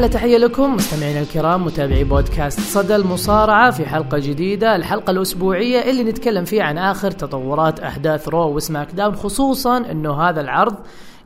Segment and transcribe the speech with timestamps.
[0.00, 4.76] أحلى تحية لكم مستمعينا الكرام متابعي بودكاست صدى المصارعة في حلقة جديدة.
[4.76, 10.40] الحلقة الأسبوعية اللي نتكلم فيها عن آخر تطورات أحداث Raw و SmackDown خصوصا إنه هذا
[10.40, 10.74] العرض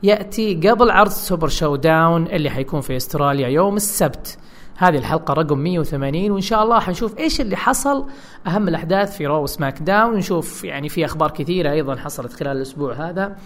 [0.02, 4.38] يأتي قبل عرض Super Show-Down اللي حيكون في أستراليا يوم السبت.
[4.76, 8.06] هذه الحلقة رقم 180 وإن شاء الله حنشوف إيش اللي حصل
[8.46, 13.36] أهم الأحداث في Raw SmackDown ونشوف يعني في أخبار كثيرة أيضا حصلت خلال الأسبوع هذا.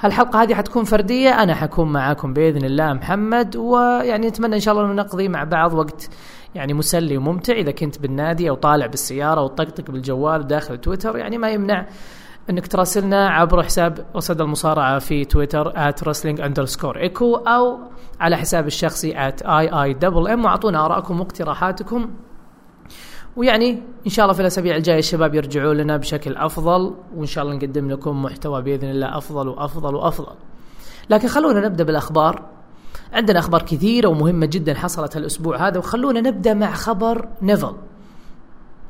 [0.00, 4.92] هالحلقة هذه حتكون فردية أنا حكون معاكم بإذن الله محمد ويعني نتمنى إن شاء الله
[4.92, 6.08] نقضي مع بعض وقت
[6.54, 11.50] يعني مسلي وممتع إذا كنت بالنادي أو طالع بالسيارة وتطقطق بالجوال داخل تويتر يعني ما
[11.50, 11.86] يمنع
[12.50, 17.78] إنك تراسلنا عبر حساب وسد المصارعة في تويتر @wrestling underscore ايكو أو
[18.20, 22.10] على حساب الشخصي @iimm وأعطونا آرائكم واقتراحاتكم
[23.36, 27.56] ويعني إن شاء الله في الأسابيع الجاية الشباب يرجعوا لنا بشكل أفضل وإن شاء الله
[27.56, 30.34] نقدم لكم محتوى بإذن الله أفضل وأفضل وأفضل.
[31.10, 32.42] لكن خلونا نبدأ بالأخبار.
[33.12, 37.74] عندنا أخبار كثيرة ومهمة جدا حصلت الأسبوع هذا وخلونا نبدأ مع خبر نيفل.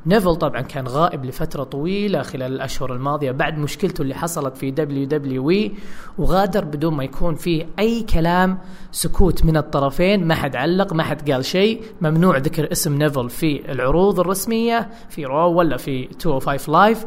[0.08, 5.72] نيفل طبعا كان غائب لفترة طويلة خلال الأشهر الماضية بعد مشكلته اللي حصلت في WWE
[6.18, 8.58] وغادر بدون ما يكون فيه أي كلام
[8.92, 13.72] سكوت من الطرفين ما حد علق ما حد قال شيء ممنوع ذكر اسم نيفل في
[13.72, 17.06] العروض الرسمية في Raw ولا في 205 Live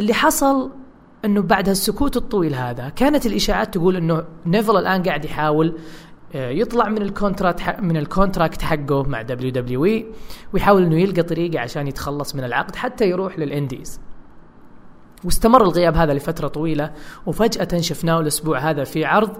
[0.00, 0.70] اللي حصل
[1.24, 5.78] إنه بعد هالسكوت الطويل هذا كانت الإشاعات تقول إنه نيفل الآن قاعد يحاول
[6.34, 10.06] يطلع من ال contract من ال contract حقه مع WWE
[10.52, 14.00] ويحاول إنه يلقى طريقة عشان يتخلص من العقد حتى يروح لل indies.
[15.24, 16.92] واستمر الغياب هذا لفترة طويلة
[17.26, 19.36] وفجأة شفناه الأسبوع هذا في عرض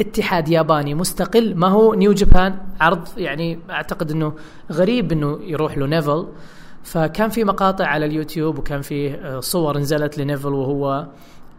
[0.00, 4.32] اتحاد ياباني مستقل ما هو New Japan عرض يعني أعتقد أنه
[4.72, 6.28] غريب أنه يروح له نيفل
[6.82, 11.06] فكان في مقاطع على اليوتيوب وكان في صور نزلت لنيفل وهو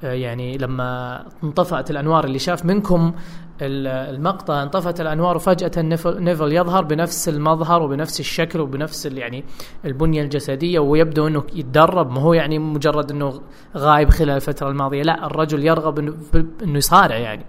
[0.04, 3.14] يعني لما انطفأت الأنوار اللي شاف منكم
[3.62, 5.72] المقطع انطفأت الأنوار وفجأة
[6.20, 9.44] نيفل يظهر بنفس المظهر وبنفس الشكل وبنفس يعني
[9.86, 12.12] البنية الجسدية ويبدو إنه يتدرب.
[12.12, 13.42] ما هو يعني مجرد إنه
[13.78, 15.02] غايب خلال الفترة الماضية.
[15.02, 17.46] لا الرجل يرغب انه, يصارع يعني.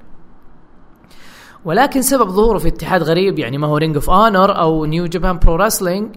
[1.65, 5.39] ولكن سبب ظهوره في اتحاد غريب يعني ما هو Ring of Honor أو New Japan
[5.39, 6.17] Pro Wrestling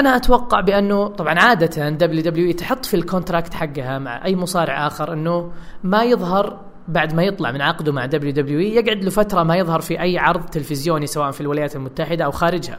[0.00, 5.12] أنا أتوقع بأنه طبعا عادة WW تحط في ال contract حقها مع أي مصارع آخر
[5.12, 5.52] أنه
[5.84, 10.00] ما يظهر بعد ما يطلع من عقده مع WW يقعد له فتره ما يظهر في
[10.00, 12.78] أي عرض تلفزيوني سواء في الولايات المتحدة أو خارجها.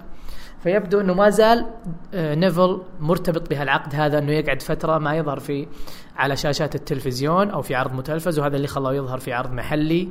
[0.59, 1.65] فيبدو أنه ما زال
[2.13, 5.67] نيفل مرتبط بهالعقد هذا أنه يقعد فترة ما يظهر في
[6.15, 10.09] على شاشات التلفزيون أو في عرض متلفز وهذا اللي خلاه يظهر في عرض محلي.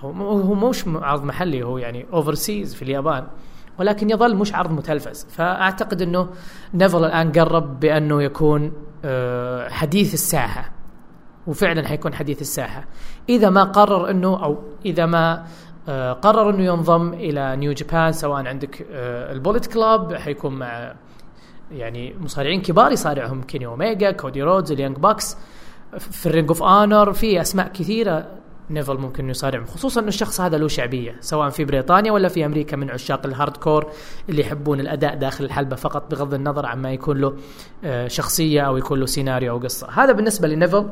[0.00, 3.26] هو مش عرض محلي هو يعني overseas في اليابان.
[3.78, 5.26] ولكن يظل مش عرض متلفز.
[5.30, 6.28] فأعتقد إنه
[6.74, 8.72] نيفل الآن قرب بأنه يكون
[9.68, 10.70] حديث الساحة.
[11.46, 12.84] وفعلا حيكون حديث الساحة.
[13.28, 15.46] إذا ما قرر إنه أو إذا ما
[16.12, 18.86] قرر إنه ينضم إلى New Japan سواء عندك
[19.32, 20.94] ال Bullet Club حيكون مع
[21.72, 25.36] يعني مصارعين كبار يصارعهم كيني اوميجا كودي رودز ال Young Bucks
[25.98, 28.26] في ال Ring of Honor في أسماء كثيرة
[28.70, 32.76] نيفل ممكن يصارع خصوصا إنه الشخص هذا له شعبية سواء في بريطانيا ولا في أمريكا
[32.76, 33.86] من عشاق ال hardcore
[34.28, 37.36] اللي يحبون الأداء داخل الحلبة فقط بغض النظر عما يكون له
[38.06, 39.88] شخصية أو يكون له سيناريو أو قصة.
[39.90, 40.86] هذا بالنسبة لنيفل.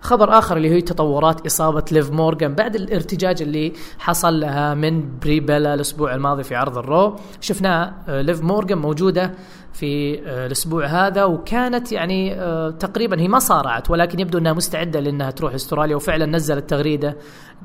[0.00, 5.40] خبر آخر اللي هي تطورات إصابة ليف مورغان بعد الارتجاج اللي حصل لها من بري
[5.40, 7.16] بيلا الأسبوع الماضي في عرض ال Raw.
[7.40, 9.34] شفنا ليف مورغان موجودة
[9.74, 12.34] في الأسبوع هذا وكانت يعني
[12.70, 17.16] تقريبا هي ما صارعت ولكن يبدو إنها مستعدة لأنها تروح أستراليا وفعلا نزلت تغريدة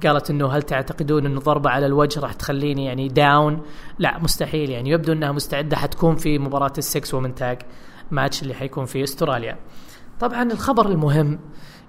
[0.03, 3.61] قالت إنه هل تعتقدون انه ضربه على الوجه راح تخليني يعني down؟
[3.99, 7.59] لا مستحيل يعني يبدو إنها مستعدة حتكون في مباراة ال six woman tag
[8.11, 9.57] match اللي حيكون في أستراليا.
[10.19, 11.39] طبعا الخبر المهم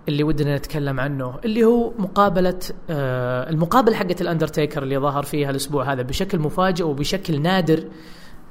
[0.09, 2.59] اللي ودنا نتكلم عنه اللي هو مقابلة
[2.91, 7.85] آه المقابلة حقت الأندرتيكر اللي ظهر فيها الأسبوع هذا بشكل مفاجئ وبشكل نادر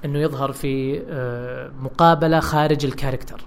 [0.05, 3.41] أنه يظهر في آه مقابلة خارج ال character.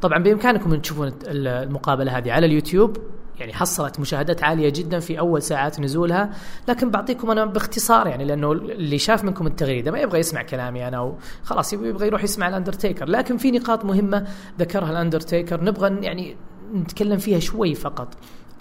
[0.00, 2.96] طبعا بإمكانكم أن تشوفون المقابلة هذه على اليوتيوب.
[3.38, 6.30] يعني حصلت مشاهدات عالية جدا في أول ساعات نزولها.
[6.68, 11.14] لكن بعطيكم أنا باختصار يعني لأنه اللي شاف منكم التغريدة ما يبغى يسمع كلامي أنا
[11.44, 13.08] خلاص يبغى يروح يسمع الأندرتيكر.
[13.08, 14.26] لكن في نقاط مهمة
[14.58, 15.64] ذكرها الأندرتيكر.
[15.64, 16.36] نبغى يعني
[16.74, 18.08] نتكلم فيها شوي فقط.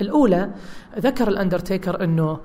[0.01, 0.49] الأولى
[0.99, 2.39] ذكر الأندرتيكر أنه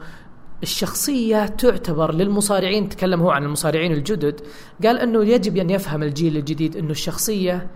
[0.63, 4.41] الشخصية تعتبر للمصارعين تكلم هو عن المصارعين الجدد
[4.85, 7.67] قال أنه يجب أن يفهم الجيل الجديد أنه الشخصية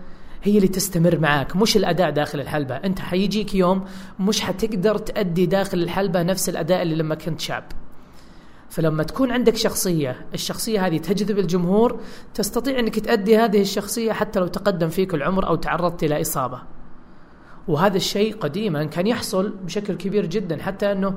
[0.43, 2.75] هي اللي تستمر معاك مش الأداء داخل الحلبة.
[2.75, 3.85] أنت حيجيك يوم
[4.19, 7.63] مش حتقدر تأدي داخل الحلبة نفس الأداء اللي لما كنت شاب.
[8.69, 11.99] فلما تكون عندك شخصية الشخصية هذه تجذب الجمهور
[12.33, 16.61] تستطيع أنك تأدي هذه الشخصية حتى لو تقدم فيك العمر أو تعرضت إلى إصابة.
[17.67, 21.13] وهذا الشيء قديما كان يحصل بشكل كبير جدا حتى أنه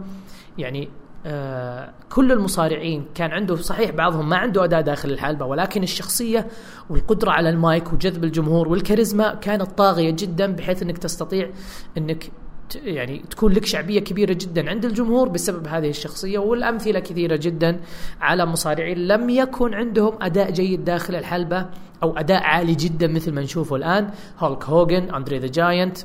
[0.59, 0.89] يعني
[1.27, 6.47] آه كل المصارعين كان عنده صحيح بعضهم ما عنده اداء داخل الحلبة ولكن الشخصية
[6.91, 11.51] والقدرة على المايك وجذب الجمهور والكاريزما كانت طاغية جدا بحيث إنك تستطيع
[11.99, 12.31] إنك
[12.75, 17.81] يعني تكون لك شعبية كبيرة جدا عند الجمهور بسبب هذه الشخصية والأمثلة كثيرة جدا
[18.21, 21.67] على مصارعين لم يكن عندهم أداء جيد داخل الحلبة
[22.03, 25.99] أو أداء عالي جدا مثل ما نشوفه الآن هولك هوجن أندري ذا جاينت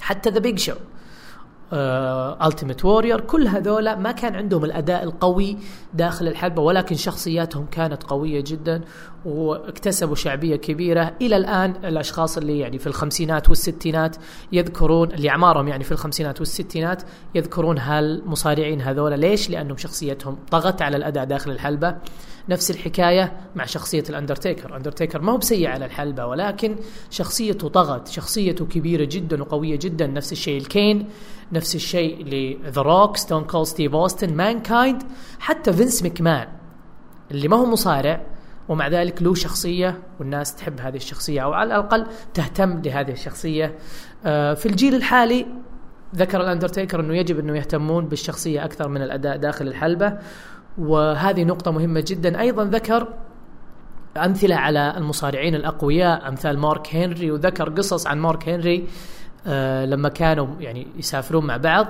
[0.00, 0.74] حتى ذا بيج شو.
[1.72, 5.56] التيميت وورير كل هذولا ما كان عندهم الأداء القوي
[5.94, 8.80] داخل الحلبة ولكن شخصياتهم كانت قوية جدا
[9.24, 11.12] واكتسبوا شعبية كبيرة.
[11.22, 14.16] إلى الآن الأشخاص اللي يعني في الخمسينات والستينات
[14.52, 17.02] يذكرون اللي أعمارهم يعني في الخمسينات والستينات
[17.34, 19.14] يذكرون هالمصارعين هذولا.
[19.14, 21.96] ليش؟ لأنهم شخصيتهم طغت على الأداء داخل الحلبة.
[22.50, 26.76] نفس الحكاية مع شخصية الأندرتيكر، اندرتيكر ما هو بسيء على الحلبة ولكن
[27.10, 31.08] شخصيته طغت، شخصيته كبيرة جدا وقوية جدا، نفس الشيء الكين،
[31.52, 35.02] نفس الشيء لذا روك، ستون كولد ستيف اوستن، مان كايند،
[35.38, 36.48] حتى فينس مكمان
[37.30, 38.26] اللي ما هو مصارع
[38.68, 43.78] ومع ذلك له شخصية والناس تحب هذه الشخصية أو على الأقل تهتم لهذه الشخصية.
[44.24, 45.46] آه، في الجيل الحالي
[46.16, 50.18] ذكر الأندرتيكر أنه يجب أنه يهتمون بالشخصية أكثر من الأداء داخل الحلبة
[50.78, 52.40] وهذه نقطة مهمة جدا.
[52.40, 53.08] أيضا ذكر
[54.16, 58.86] أمثلة على المصارعين الأقوياء أمثال مارك هنري وذكر قصص عن مارك هنري
[59.46, 61.86] آه لما كانوا يعني يسافرون مع بعض.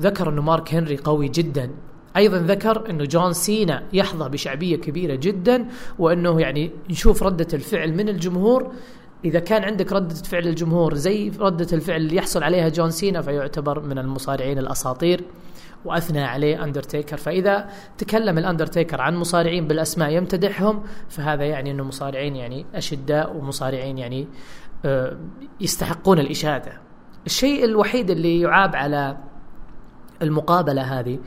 [0.00, 1.70] ذكر أنه مارك هنري قوي جدا.
[2.16, 5.66] أيضا ذكر إنه جون سينا يحظى بشعبية كبيرة جدا
[5.98, 8.72] وإنه يعني نشوف ردة الفعل من الجمهور.
[9.24, 13.80] إذا كان عندك ردة فعل الجمهور زي ردة الفعل اللي يحصل عليها جون سينا فيعتبر
[13.80, 15.20] من المصارعين الأساطير.
[15.84, 22.66] وأثنى عليه اندرتيكر فإذا تكلم الأندرتيكر عن مصارعين بالأسماء يمتدحهم فهذا يعني إنه مصارعين يعني
[22.74, 24.28] أشداء ومصارعين يعني
[24.84, 25.16] آه،
[25.60, 26.72] يستحقون الإشادة.
[27.26, 29.16] الشيء الوحيد اللي يعاب على
[30.22, 31.18] المقابلة هذه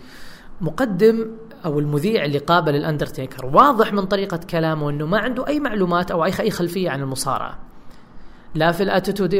[0.62, 1.31] مقدم
[1.65, 6.25] أو المذيع اللي قابل الأندرتيكر واضح من طريقة كلامه إنه ما عنده أي معلومات أو
[6.25, 7.60] أي خلفية عن المصارعة.
[8.56, 9.33] لا في الأتيتود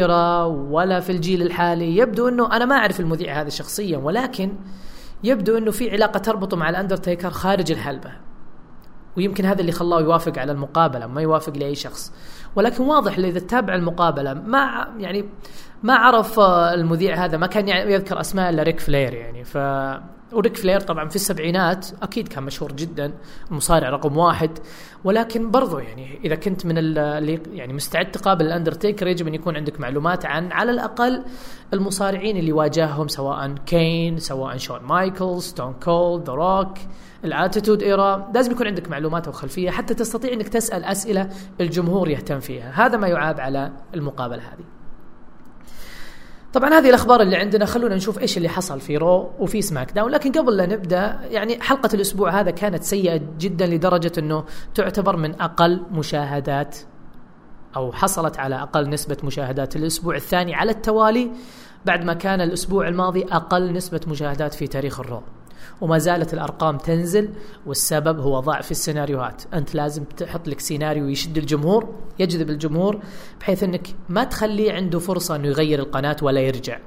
[0.72, 4.54] ولا في الجيل الحالي يبدو إنه أنا ما أعرف المذيع هذا شخصيا ولكن
[5.24, 8.12] يبدو إنه في علاقة تربطه مع الأندرتيكر خارج الحلبة.
[9.18, 12.14] ويمكن هذا اللي خلاه يوافق على المقابلة ما يوافق لأي شخص.
[12.56, 15.30] ولكن واضح إذا تتابع المقابلة ما يعني
[15.84, 16.40] ما عرف
[16.74, 19.44] المذيع هذا ما كان يذكر أسماء إلا ريك فلير يعني.
[19.44, 19.58] ف
[20.34, 23.14] وريك فلير طبعا في السبعينات أكيد كان مشهور جدا
[23.52, 24.52] المصارع رقم واحد.
[25.04, 29.80] ولكن برضو يعني إذا كنت من اللي يعني مستعد تقابل الأندرتيكر يجب أن يكون عندك
[29.80, 31.24] معلومات عن على الأقل
[31.74, 36.78] المصارعين اللي واجههم سواء كين سواء شون مايكل ستون كولد ذا روك
[37.24, 38.32] ال Attitude Era.
[38.36, 41.30] لازم يكون عندك معلومات أو خلفية حتى تستطيع إنك تسأل أسئلة
[41.62, 42.86] الجمهور يهتم فيها.
[42.86, 44.77] هذا ما يعاب على المقابلة هذه.
[46.58, 50.12] طبعا هذه الأخبار اللي عندنا خلونا نشوف إيش اللي حصل في Raw وفي SmackDown.
[50.12, 54.44] لكن قبل لا نبدأ يعني حلقة الأسبوع هذا كانت سيئة جدا لدرجة إنه
[54.76, 56.78] تعتبر من أقل مشاهدات
[57.76, 61.32] أو حصلت على أقل نسبة مشاهدات الأسبوع الثاني على التوالي
[61.86, 65.22] بعد ما كان الأسبوع الماضي أقل نسبة مشاهدات في تاريخ الرو.
[65.82, 67.30] وما زالت الأرقام تنزل
[67.66, 69.44] والسبب هو ضعف السيناريوهات.
[69.54, 73.00] أنت لازم تحط لك سيناريو يشد الجمهور يجذب الجمهور
[73.40, 76.80] بحيث أنك ما تخليه عنده فرصة أنه يغير القناة ولا يرجع.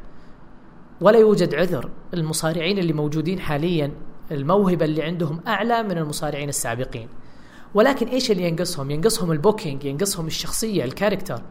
[1.00, 1.90] ولا يوجد عذر.
[2.14, 3.92] المصارعين اللي موجودين حاليا
[4.30, 7.08] الموهبة اللي عندهم أعلى من المصارعين السابقين.
[7.74, 11.42] ولكن إيش اللي ينقصهم؟ ينقصهم ال booking ينقصهم الشخصية ال character.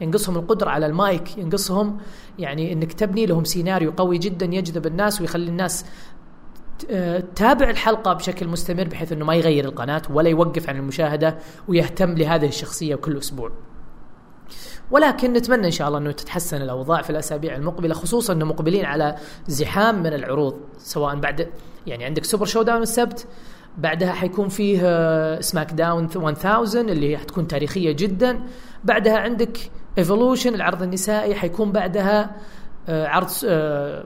[0.00, 1.98] ينقصهم القدرة على المايك ينقصهم
[2.38, 5.84] يعني إنك تبني لهم سيناريو قوي جدا يجذب الناس ويخلي الناس
[7.36, 11.38] تابع الحلقة بشكل مستمر بحيث إنه ما يغير القناة ولا يوقف عن المشاهدة
[11.68, 13.50] ويهتم لهذه الشخصية كل أسبوع.
[14.90, 19.16] ولكن نتمنى إن شاء الله إنه تتحسن الأوضاع في الأسابيع المقبلة خصوصا إنه مقبلين على
[19.46, 21.48] زحام من العروض سواء بعد
[21.86, 23.26] يعني عندك Super Show-Down السبت
[23.78, 28.40] بعدها حيكون فيه SmackDown 1000 اللي حتكون تاريخية جدا
[28.84, 29.58] بعدها عندك
[29.98, 32.30] Evolution العرض النسائي حيكون بعدها
[32.88, 34.04] آه، عرض آه،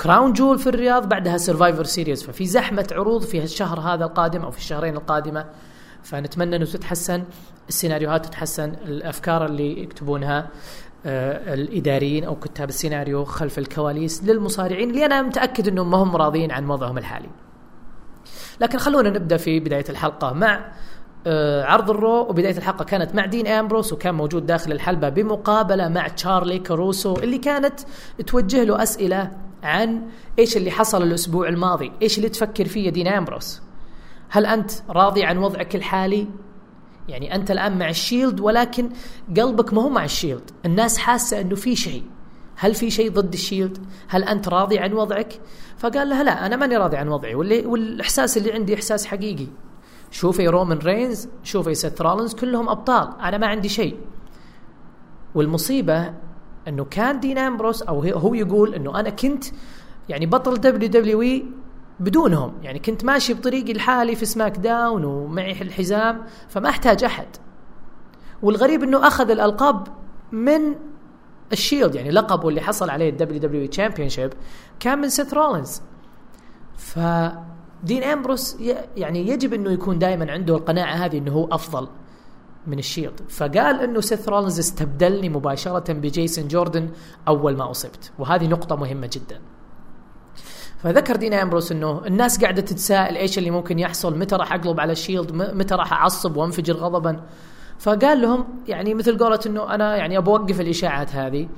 [0.00, 4.50] Crown Jewel في الرياض بعدها Survivor Series ففي زحمة عروض في الشهر هذا القادم أو
[4.50, 5.44] في الشهرين القادمة.
[6.02, 7.24] فنتمنى إنه تتحسن
[7.68, 10.48] السيناريوهات تتحسن الأفكار اللي يكتبونها
[11.06, 16.50] آه الإداريين أو كتاب السيناريو خلف الكواليس للمصارعين اللي أنا متأكد إنهم ما هم راضيين
[16.50, 17.28] عن وضعهم الحالي.
[18.60, 20.72] لكن خلونا نبدأ في بداية الحلقة مع
[21.26, 22.20] آه عرض ال Raw.
[22.20, 27.38] وبداية الحلقة كانت مع دين امبروس وكان موجود داخل الحلبة بمقابلة مع تشارلي كاروسو اللي
[27.38, 27.80] كانت
[28.26, 30.08] توجه له أسئلة عن
[30.38, 33.62] إيش اللي حصل الأسبوع الماضي؟ إيش اللي تفكر فيه دين أمبروس؟
[34.28, 36.28] هل أنت راضي عن وضعك الحالي؟
[37.08, 38.90] يعني أنت الآن مع ال Shield ولكن
[39.36, 40.50] قلبك ما هو مع ال Shield.
[40.66, 42.04] الناس حاسة إنه في شيء.
[42.56, 45.40] هل في شيء ضد ال Shield؟ هل أنت راضي عن وضعك؟
[45.78, 47.34] فقال لها لا أنا ماني راضي عن وضعي.
[47.34, 49.46] واللي والإحساس اللي عندي إحساس حقيقي.
[50.10, 53.20] شوفي رومان رينز شوفي سيث رولنز كلهم أبطال.
[53.20, 53.96] أنا ما عندي شيء.
[55.34, 56.14] والمصيبة
[56.68, 59.44] إنه كان دين أمبروس أو هو يقول إنه أنا كنت
[60.08, 61.46] يعني بطل WWE
[62.00, 62.52] بدونهم.
[62.62, 67.26] يعني كنت ماشي بطريقي الحالي في SmackDown ومعي الحزام فما أحتاج أحد.
[68.42, 69.88] والغريب إنه أخذ الألقاب
[70.32, 70.74] من
[71.52, 74.30] الـ Shield يعني لقبه اللي حصل عليه الدبليو دبليو إي
[74.80, 75.82] كان من سيث رولينز.
[76.76, 76.98] ف
[77.84, 78.56] دين أمبروس
[78.96, 81.88] يعني يجب إنه يكون دائما عنده القناعة هذه إنه هو أفضل.
[82.66, 86.88] من الـ Shield فقال إنه سيث رولينز استبدلني مباشرة بجيسون جوردن
[87.28, 88.12] أول ما أصبت.
[88.18, 89.40] وهذه نقطة مهمة جدا.
[90.78, 94.92] فذكر دين أمبروس إنه الناس قاعدة تتساءل إيش اللي ممكن يحصل متى راح أقلب على
[94.92, 97.20] الـ Shield متى راح أعصب وأنفجر غضبا.
[97.78, 101.48] فقال لهم يعني مثل قولة إنه أنا يعني ابى أوقف الإشاعات هذه.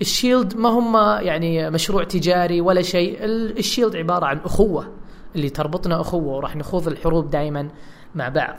[0.00, 4.92] الشيلد ما هم يعني مشروع تجاري ولا شيء الشيلد عبارة عن أخوة
[5.36, 7.68] اللي تربطنا أخوة وراح نخوض الحروب دائما
[8.14, 8.56] مع بعض.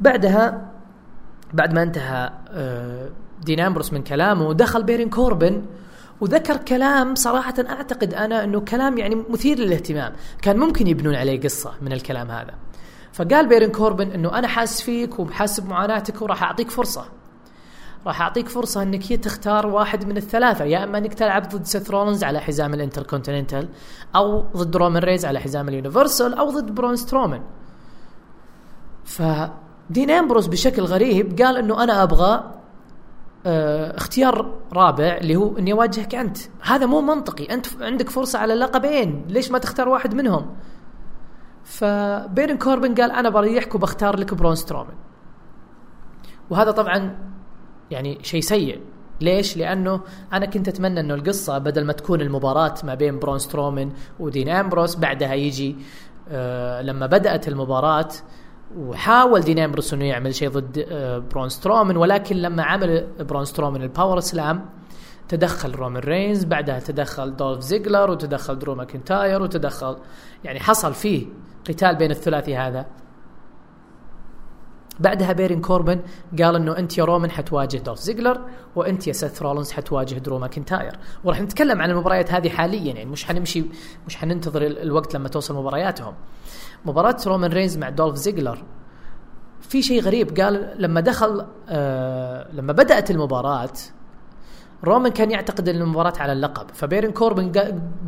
[0.00, 0.75] بعدها
[1.54, 3.08] بعد ما انتهى آه،
[3.42, 5.64] دين أمبروس من كلامه دخل بيرين كوربن
[6.20, 10.12] وذكر كلام صراحة أعتقد أنا أنه كلام يعني مثير للاهتمام.
[10.42, 12.54] كان ممكن يبنون عليه قصة من الكلام هذا.
[13.12, 17.04] فقال بيرن كوربن أنه أنا حاسس فيك وحاسس بمعاناتك وراح أعطيك فرصة.
[18.06, 21.90] راح أعطيك فرصة أنك هي تختار واحد من الثلاثة يا إما أنك تلعب ضد سيث
[21.90, 23.68] رولنز على حزام الانتركونتيننتال
[24.16, 27.42] أو ضد رومان رينز على حزام الـ Universal أو ضد برون سترومان.
[29.88, 32.52] فدين أمبروس بشكل غريب قال إنه أنا أبغى
[33.46, 36.38] آه اختيار رابع اللي هو إني أواجهك أنت.
[36.62, 37.44] هذا مو منطقي.
[37.44, 40.56] أنت عندك فرصة على لقبين ليش ما تختار واحد منهم؟
[41.64, 44.94] فبيرن كوربن قال أنا بريحك وبختار لك برون سترومان.
[46.50, 47.18] وهذا طبعا
[47.90, 48.80] يعني شيء سيء.
[49.20, 50.00] ليش؟ لأنه
[50.32, 54.96] أنا كنت أتمنى إنه القصة بدل ما تكون المباراة ما بين برون سترومان ودين أمبروس
[54.96, 55.76] بعدها يجي
[56.28, 58.08] آه لما بدأت المباراة
[58.76, 63.82] وحاول دين امبروس إنه يعمل شيء ضد آه برون سترومان ولكن لما عمل برون سترومان
[63.82, 64.64] الـ power slam
[65.28, 69.96] تدخل رومان رينز بعدها تدخل دولف زيجلر وتدخل درو ماكنتاير وتدخل
[70.44, 71.26] يعني حصل فيه
[71.68, 72.86] قتال بين الثلاثي هذا.
[75.00, 76.00] بعدها بيرين كوربن
[76.42, 78.40] قال إنه أنت يا رومان حتواجه دولف زيجلر
[78.76, 80.96] وأنت يا سيث رولنز حتواجه درو ماكنتاير.
[81.24, 83.64] وراح نتكلم عن المباريات هذه حاليا يعني مش حنمشي
[84.06, 86.14] مش حننتظر الوقت لما توصل مبارياتهم.
[86.84, 88.64] مباراة رومان رينز مع دولف زيجلر.
[89.60, 93.70] في شيء غريب قال لما دخل آه لما بدأت المباراة
[94.84, 96.66] رومان كان يعتقد إن المباراة على اللقب.
[96.74, 97.52] فبيرن كوربن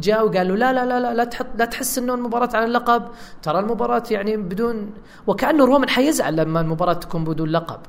[0.01, 3.03] جاء وقال له لا لا لا لا لا تحط لا تحس إنه المباراة على اللقب.
[3.43, 4.91] ترى المباراة يعني بدون
[5.27, 7.81] وكأنه رومان حيزعل لما المباراة تكون بدون لقب.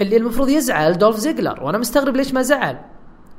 [0.00, 2.78] اللي المفروض يزعل دولف زيجلر وأنا مستغرب ليش ما زعل.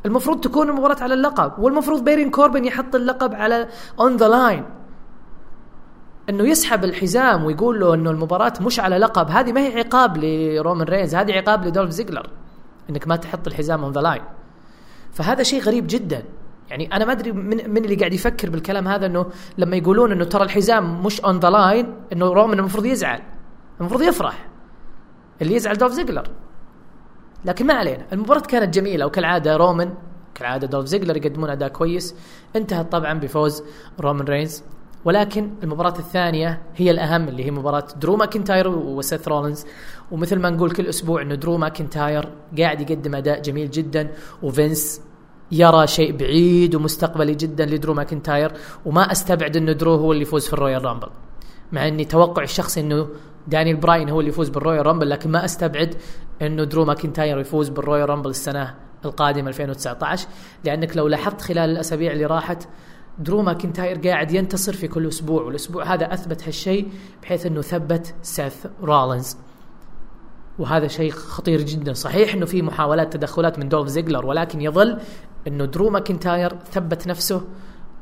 [0.05, 1.59] المفروض تكون المباراة على اللقب.
[1.59, 3.67] والمفروض بيرين كوربن يحط اللقب على
[3.99, 4.65] on the line
[6.29, 9.29] إنه يسحب الحزام ويقول له إنه المباراة مش على لقب.
[9.29, 12.29] هذه ما هي عقاب لرومان رينز هذه عقاب لدولف زيجلر.
[12.89, 14.21] إنك ما تحط الحزام on the line
[15.11, 16.23] فهذا شيء غريب جدا.
[16.69, 19.25] يعني أنا ما أدري من, من اللي قاعد يفكر بالكلام هذا إنه
[19.57, 23.21] لما يقولون إنه ترى الحزام مش on the line إنه رومان المفروض يزعل.
[23.79, 24.47] المفروض يفرح.
[25.41, 26.29] اللي يزعل دولف زيجلر.
[27.45, 28.05] لكن ما علينا.
[28.13, 29.93] المباراة كانت جميلة وكالعادة رومان
[30.35, 32.15] كالعادة دولف زيجلر يقدمون أداء كويس.
[32.55, 33.63] انتهت طبعا بفوز
[33.99, 34.63] رومان رينز.
[35.05, 39.65] ولكن المباراة الثانية هي الأهم اللي هي مباراة درو ماكنتاير وسيث رولينز.
[40.11, 44.11] ومثل ما نقول كل أسبوع أنه درو ماكنتاير قاعد يقدم أداء جميل جدا
[44.43, 45.01] وفينس
[45.51, 48.51] يرى شيء بعيد ومستقبلي جدا لدرو ماكنتاير
[48.85, 51.07] وما أستبعد إنه درو هو اللي يفوز في الـ Royal Rumble.
[51.71, 53.07] مع إني توقعي الشخصي إنه
[53.47, 55.95] دانيال براين هو اللي يفوز بالـ Royal Rumble لكن ما أستبعد
[56.41, 60.27] إنه درو ماكنتاير يفوز بالـ Royal Rumble السنة القادمة 2019
[60.63, 62.67] لأنك لو لاحظت خلال الأسابيع اللي راحت
[63.19, 66.87] درو ماكنتاير قاعد ينتصر في كل أسبوع والأسبوع هذا أثبت هالشيء
[67.21, 69.37] بحيث إنه ثبت سيث رولينز.
[70.59, 71.93] وهذا شيء خطير جدا.
[71.93, 74.99] صحيح إنه في محاولات تدخلات من دولف زيجلر ولكن يظل
[75.47, 77.41] إنه درو ماكنتاير ثبت نفسه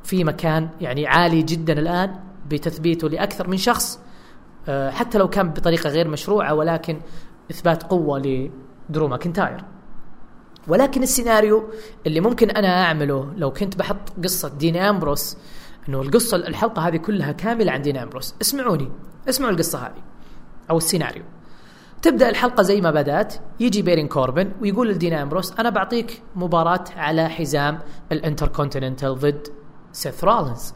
[0.04, 2.16] في مكان يعني عالي جدا الآن
[2.50, 4.00] بتثبيته لأكثر من شخص
[4.68, 7.00] آه، حتى لو كان بطريقة غير مشروعة ولكن
[7.52, 8.20] إثبات قوة
[8.90, 9.64] لدرو ماكنتاير
[10.68, 11.70] ولكن السيناريو
[12.08, 15.38] اللي ممكن أنا أعمله لو كنت بحط قصة دين أمبروس
[15.90, 18.36] إنه القصة الحلقة هذه كلها كاملة عن دين أمبروس.
[18.42, 18.90] اسمعوني
[19.30, 20.04] اسمعوا القصة هذه
[20.70, 21.24] أو السيناريو.
[22.02, 27.30] تبدأ الحلقة زي ما بدأت يجي بيرين كوربن ويقول لدين امبروس أنا بعطيك مباراة على
[27.30, 27.80] حزام
[28.12, 29.48] الانتركونتيننتال ضد
[29.92, 30.74] سيث رولينز.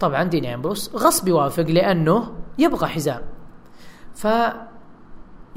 [0.00, 3.22] طبعا دين امبروس غصب يوافق لأنه يبغى حزام.
[4.14, 4.26] ف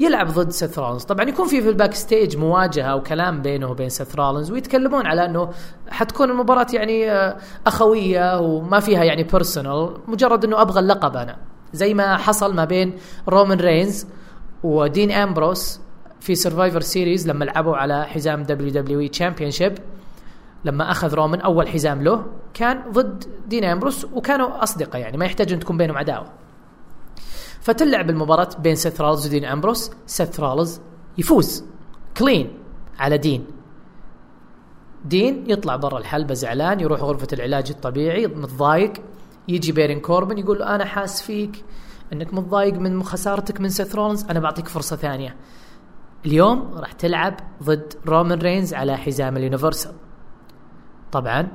[0.00, 4.16] يلعب ضد سيث رولنز طبعا يكون في في الـ backstage مواجهه وكلام بينه وبين سيث
[4.16, 5.50] رولنز ويتكلمون على أنه
[5.88, 11.36] حتكون المباراة يعني آه، أخوية وما فيها يعني personal مجرد أنه أبغى اللقب أنا.
[11.72, 12.96] زي ما حصل ما بين
[13.28, 14.06] رومان رينز
[14.62, 15.80] ودين أمبروس
[16.20, 19.78] في Survivor Series لما لعبوا على حزام WWE Championship
[20.64, 25.52] لما أخذ رومان أول حزام له كان ضد دين أمبروس وكانوا أصدقاء يعني ما يحتاج
[25.52, 26.26] ان تكون بينهم عداوة.
[27.60, 30.80] فتلعب المباراة بين سيث رولنز ودين أمبروس سيث رولنز
[31.18, 31.64] يفوز
[32.16, 32.58] clean
[32.98, 33.46] على دين.
[35.04, 38.92] دين يطلع برا الحلبة زعلان يروح غرفة العلاج الطبيعي متضايق
[39.48, 41.64] يجي بيرين كوربن يقول له أنا حاس فيك.
[42.12, 45.36] انك متضايق من خسارتك من سيث رولنز أنا بعطيك فرصة ثانية.
[46.26, 49.92] اليوم راح تلعب ضد رومان رينز على حزام الـ Universal.
[51.12, 51.48] طبعا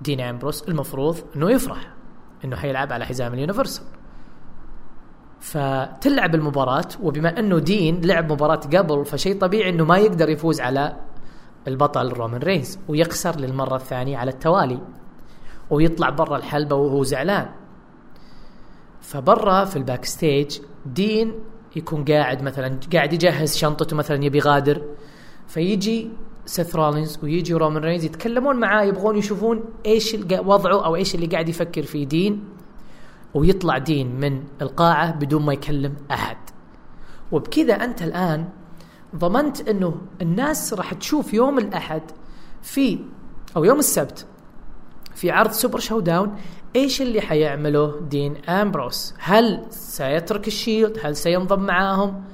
[0.00, 1.94] دين أمبروس المفروض إنه يفرح
[2.44, 3.84] إنه حيلعب على حزام الـ Universal.
[5.40, 10.96] فتلعب المباراة وبما إنه دين لعب مباراة قبل فشيء طبيعي إنه ما يقدر يفوز على
[11.68, 14.80] البطل رومان رينز ويخسر للمرة الثانية على التوالي.
[15.70, 17.48] ويطلع برا الحلبة وهو زعلان.
[19.02, 21.34] فبرا في الـ backstage دين
[21.76, 24.82] يكون قاعد مثلا قاعد يجهز شنطته مثلا يبي يغادر.
[25.46, 26.10] فيجي
[26.46, 31.48] سيث رولينز ويجي رومان رينز يتكلمون معاه يبغون يشوفون إيش وضعه أو إيش اللي قاعد
[31.48, 32.44] يفكر فيه دين.
[33.34, 36.36] ويطلع دين من القاعة بدون ما يكلم أحد.
[37.32, 38.48] وبكذا أنت الآن
[39.16, 42.02] ضمنت أنه الناس راح تشوف يوم الأحد
[42.62, 42.98] في
[43.56, 44.26] أو يوم السبت
[45.14, 46.36] في عرض Super Show-Down
[46.76, 52.24] إيش اللي حيعمله دين آمبروس؟ هل سيترك الشيلد هل سينضم معاهم؟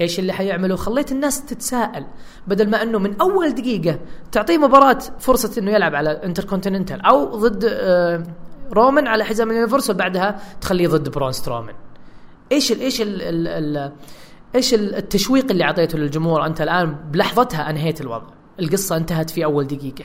[0.00, 2.06] إيش اللي حيعمله؟ خليت الناس تتساءل.
[2.46, 3.98] بدل ما إنه من أول دقيقة
[4.32, 8.22] تعطيه مباراة فرصة إنه يلعب على انتركونتيننتال أو ضد آه
[8.72, 11.74] رومان على حزام ال Universal بعدها تخليه ضد برون سترومان.
[12.52, 13.92] إيش ال إيش ال ال ال
[14.54, 18.26] إيش التشويق اللي أعطيته للجمهور أنت الآن بلحظتها أنهيت الوضع.
[18.60, 20.04] القصة انتهت في أول دقيقة.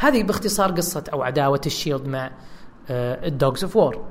[0.00, 2.30] هذه باختصار قصة أو عداوة الشيلد مع
[2.90, 4.04] الدوجز اوف وور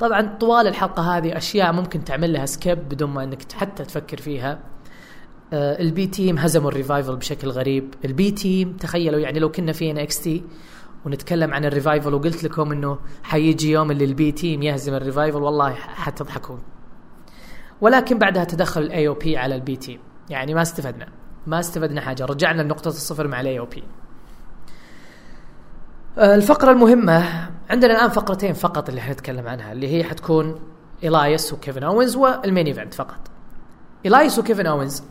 [0.00, 4.58] طبعا طوال الحلقة هذه أشياء ممكن تعمل لها skip بدون ما إنك حتى تفكر فيها.
[5.52, 7.94] آه، ال B-Team هزموا الريفايفل بشكل غريب.
[8.04, 10.44] ال B-Team تخيلوا يعني لو كنا في NXT
[11.06, 16.62] ونتكلم عن الريفايفل وقلت لكم إنه حيجي يوم اللي ال B-Team يهزم الريفايفل والله حتضحكون.
[17.80, 21.08] ولكن بعدها تدخل ال AOP على ال B-Team يعني ما استفدنا.
[21.46, 22.24] ما استفدنا حاجة.
[22.24, 23.82] رجعنا لنقطة الصفر مع ال AOP
[26.18, 30.60] الفقرة المهمة عندنا الآن فقرتين فقط اللي حنتكلم عنها اللي هي حتكون
[31.04, 33.18] إلايس وكيفن أوينز وال main event فقط.
[34.06, 35.02] إلايس وكيفن أوينز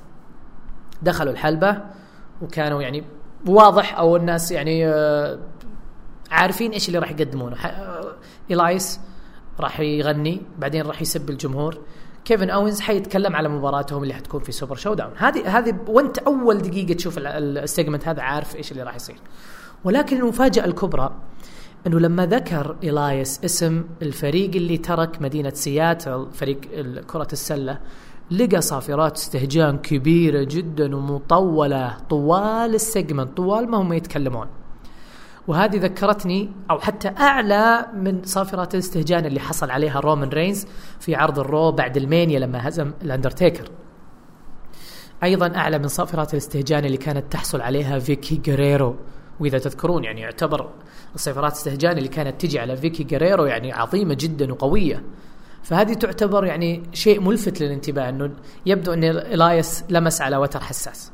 [1.02, 1.78] دخلوا الحلبة
[2.42, 3.04] وكانوا يعني
[3.48, 5.40] واضح أو الناس يعني آه،
[6.32, 7.58] عارفين إيش اللي راح يقدمونه.
[8.52, 9.00] إلايس
[9.60, 11.78] راح يغني بعدين راح يسب الجمهور.
[12.26, 16.94] كيفن أوينز حيتكلم على مباراتهم اللي حتكون في Super Show-Down هذه هذه وانت أول دقيقة
[16.94, 19.18] تشوف ال segment هذا عارف إيش اللي راح يصير.
[19.84, 21.16] ولكن المفاجأة الكبرى
[21.88, 26.60] أنه لما ذكر إلايس اسم الفريق اللي ترك مدينة سياتل فريق
[27.08, 27.80] كرة السلة
[28.32, 34.48] لقى صافرات استهجان كبيرة جدا ومطولة طوال ال segment طوال ما هم يتكلمون.
[35.48, 40.66] وهذه ذكرتني أو حتى أعلى من صافرات الاستهجان اللي حصل عليها رومان رينز
[41.00, 43.70] في عرض الرو بعد المينيا لما هزم الأندرتيكر.
[45.24, 48.96] أيضا أعلى من صافرات الاستهجان اللي كانت تحصل عليها فيكي جريرو
[49.40, 50.70] وإذا تذكرون يعني يعتبر
[51.16, 55.04] الصافرات الاستهجان اللي كانت تجي على فيكي جريرو يعني عظيمة جدا وقوية.
[55.64, 58.32] فهذه تعتبر يعني شيء ملفت للانتباه إنه
[58.66, 61.12] يبدو أن الايس لمس على وتر حساس.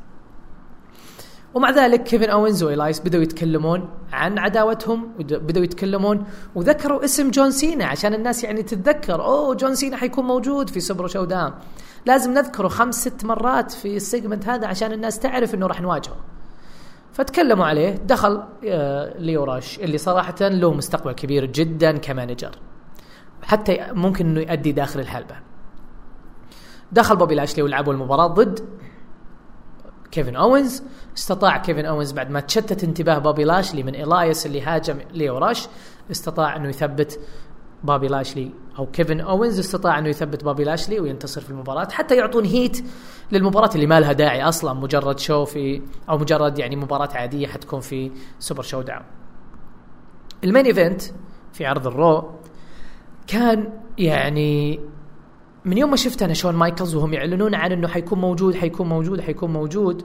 [1.56, 7.84] ومع ذلك كيفن أوينز وإيلايس بدأوا يتكلمون عن عداوتهم بدأوا يتكلمون وذكروا اسم جون سينا
[7.84, 11.54] عشان الناس يعني تتذكر أوه جون سينا حيكون موجود في Super Show-Down
[12.06, 16.35] لازم نذكره خمس ست مرات في ال segment هذا عشان الناس تعرف إنه راح نواجهه.
[17.16, 22.50] فتكلموا عليه دخل آه، ليو راش اللي صراحة له مستقبل كبير جدا ك manager.
[23.42, 25.36] حتى ممكن إنه يؤدي داخل الحلبة.
[26.92, 28.60] دخل بوبي لاشلي ولعبوا المباراة ضد
[30.10, 30.82] كيفن أوينز.
[31.16, 35.68] استطاع كيفن أوينز بعد ما تشتت انتباه بوبي لاشلي من الايس اللي هاجم ليو راش.
[36.10, 37.20] استطاع إنه يثبت
[37.84, 42.44] بابي لاشلي أو كيفن أوينز استطاع أنه يثبت بابي لاشلي وينتصر في المباراة حتى يعطون
[42.44, 42.84] heat
[43.32, 47.80] للمباراة اللي ما لها داعي أصلا مجرد show في أو مجرد يعني مباراة عادية حتكون
[47.80, 49.02] في Super Show-Down
[50.44, 51.02] ال main event
[51.52, 52.30] في عرض الرو
[53.26, 54.80] كان يعني
[55.64, 59.20] من يوم ما شفت أنا شون مايكلز وهم يعلنون عن إنه حيكون موجود حيكون موجود
[59.20, 60.04] حيكون موجود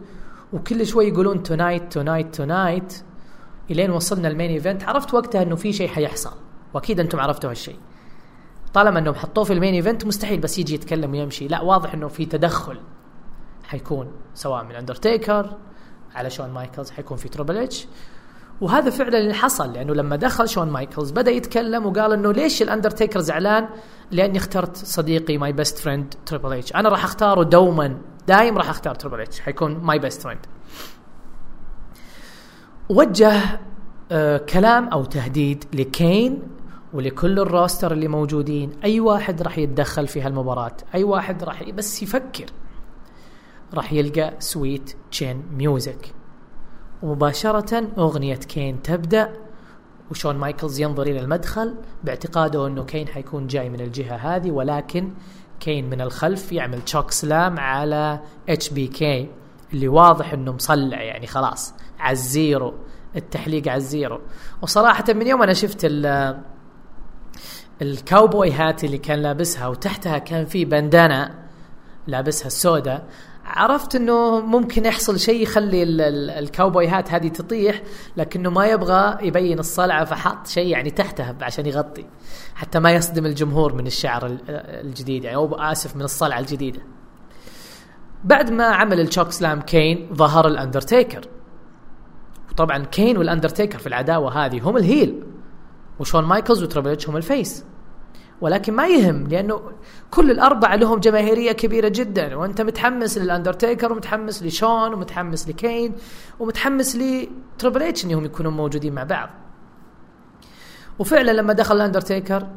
[0.54, 3.04] وكل شوي يقولون tonight tonight tonight
[3.72, 6.34] إلين وصلنا ال main event عرفت وقتها إنه في شيء حيحصل.
[6.74, 7.80] وأكيد أنتم عرفتوا هالشيء.
[8.74, 11.48] طالما أنهم حطوه في ال main event مستحيل بس يجي يتكلم ويمشي.
[11.48, 12.80] لا واضح أنه في تدخل
[13.64, 15.58] حيكون سواء من اندرتيكر
[16.16, 17.88] على شون مايكلز حيكون في Triple H
[18.62, 23.20] وهذا فعلا اللي حصل لأنه لما دخل شون مايكلز بدأ يتكلم وقال إنه ليش الأندرتيكر
[23.20, 23.70] زعلان؟
[24.12, 28.96] لأني اخترت صديقي my best friend Triple H، أنا راح أختاره دوما دايم راح أختار
[28.96, 30.46] Triple H حيكون my best friend.
[32.90, 33.60] وجه
[34.12, 36.42] آه كلام أو تهديد لكين
[36.94, 42.04] ولكل ال roster اللي موجودين أي واحد راح يتدخل في هالمباراة أي واحد راح بس
[42.04, 42.46] يفكر.
[43.74, 46.14] راح يلقى Sweet Chin Music
[47.04, 49.34] ومباشرة أغنية كين تبدأ
[50.12, 55.12] وشون مايكلز ينظر إلى المدخل باعتقاده أنه كين حيكون جاي من الجهة هذه ولكن
[55.60, 58.20] كين من الخلف يعمل chokeslam على
[58.50, 59.30] HBK
[59.74, 62.74] اللي واضح إنه مصلع يعني خلاص على الزيرو
[63.16, 64.22] التحليق على الزيرو.
[64.62, 66.38] وصراحة من يوم أنا شفت ال
[67.82, 71.36] ال cowboy hat اللي كان لابسها وتحتها كان في bandana
[72.08, 73.08] لابسها السوداء.
[73.46, 75.84] عرفت إنه ممكن يحصل شيء يخلي
[76.40, 77.82] ال cowboy hat هذه تطيح
[78.18, 82.06] لكنه ما يبغى يبين الصلعة فحط شيء يعني تحتها عشان يغطي
[82.56, 86.80] حتى ما يصدم الجمهور من الشعر الجديد يعني أو آسف من الصلعة الجديدة.
[88.24, 91.28] بعد ما عمل ال chokeslam كين ظهر الأندرتيكر.
[92.52, 95.24] وطبعا كين والأندرتيكر في العداوة هذه هم ال heel
[96.00, 97.66] وشون مايكلز و Triple هم ال face.
[98.42, 99.62] ولكن ما يهم لأنه
[100.12, 105.96] كل الأربعة لهم جماهيرية كبيرة جدا وأنت متحمس للأندرتيكر ومتحمس لشون ومتحمس لكين
[106.40, 109.30] ومتحمس ل Triple H إنهم يكونوا موجودين مع بعض.
[111.00, 112.48] وفعلا لما دخل الأندرتيكر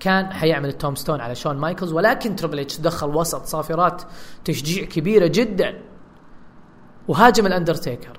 [0.00, 4.02] كان حيعمل ال Tombstone على شون مايكلز ولكن Triple H دخل وسط صافرات
[4.44, 5.82] تشجيع كبيرة جدا
[7.08, 8.18] وهاجم الأندرتيكر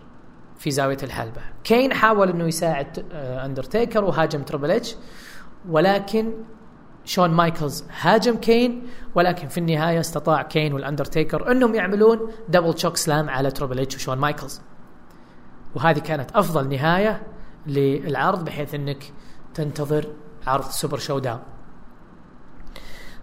[0.57, 1.41] في زاوية الحلبة.
[1.63, 3.05] كين حاول إنه يساعد
[3.45, 4.95] أندرتيكر وهاجم تربل اتش
[5.69, 6.33] ولكن
[7.05, 13.51] شون مايكلز هاجم كين ولكن في النهاية استطاع كين والأندرتيكر أنهم يعملون double chokeslam على
[13.51, 14.61] تربل اتش وشون مايكلز.
[15.75, 17.21] وهذه كانت أفضل نهاية
[17.67, 19.13] للعرض بحيث أنك
[19.53, 20.07] تنتظر
[20.47, 21.39] عرض Super Show-Down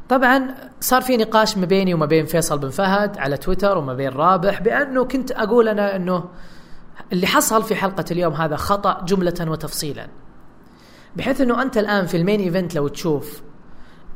[0.08, 4.08] طبعا صار في نقاش ما بيني وما بين فيصل بن فهد على تويتر وما بين
[4.08, 6.24] رابح بأنه كنت أقول أنا إنه
[7.12, 10.08] اللي حصل في حلقة اليوم هذا خطأ جملة وتفصيلا.
[11.16, 13.42] بحيث إنه أنت الآن في ال main event لو تشوف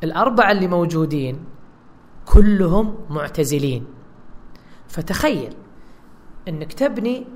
[0.03, 1.45] الأربعة اللي موجودين
[2.27, 3.85] كلهم معتزلين.
[4.89, 5.55] فتخيل
[6.49, 7.27] إنك تبني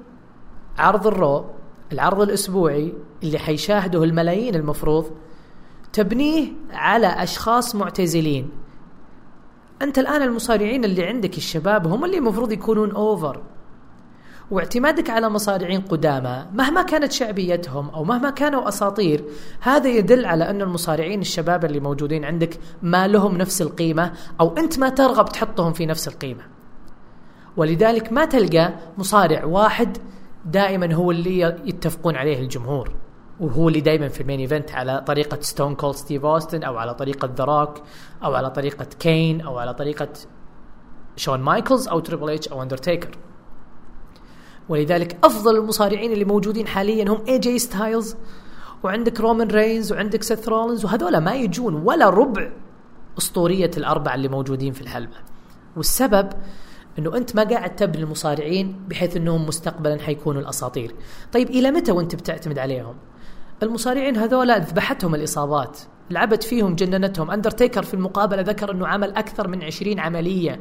[0.78, 1.44] عرض الرو
[1.92, 5.10] العرض الأسبوعي اللي حيشاهده الملايين المفروض
[5.92, 8.50] تبنيه على أشخاص معتزلين.
[9.82, 13.42] أنت الآن المصارعين اللي عندك الشباب هم اللي المفروض يكونون over
[14.50, 19.24] واعتمادك على مصارعين قدامى مهما كانت شعبيتهم أو مهما كانوا أساطير
[19.60, 24.78] هذا يدل على أن المصارعين الشباب اللي موجودين عندك ما لهم نفس القيمة أو أنت
[24.78, 26.42] ما ترغب تحطهم في نفس القيمة.
[27.56, 29.98] ولذلك ما تلقى مصارع واحد
[30.44, 32.90] دائما هو اللي يتفقون عليه الجمهور
[33.40, 36.94] وهو اللي دائما في ال main event على طريقة ستون كولد ستيف اوستن أو على
[36.94, 37.74] طريقة ذا روك
[38.24, 40.08] أو على طريقة كين أو على طريقة
[41.16, 43.10] شون مايكلز أو تريبل اتش أو اندرتيكر.
[44.68, 48.16] ولذلك أفضل المصارعين اللي موجودين حاليا هم اي جي ستايلز
[48.82, 52.50] وعندك رومان رينز وعندك سيث رولينز وهذول ما يجون ولا ربع
[53.18, 55.16] أسطورية الأربعة اللي موجودين في الحلبة.
[55.76, 56.28] والسبب
[56.98, 60.94] إنه أنت ما قاعد تبني المصارعين بحيث إنهم مستقبلا حيكونوا الأساطير.
[61.32, 62.94] طيب إلى متى وأنت بتعتمد عليهم؟
[63.62, 65.78] المصارعين هذولا ذبحتهم الإصابات
[66.10, 67.30] لعبت فيهم جننتهم.
[67.30, 70.60] اندرتيكر في المقابلة ذكر إنه عمل أكثر من عشرين عملية.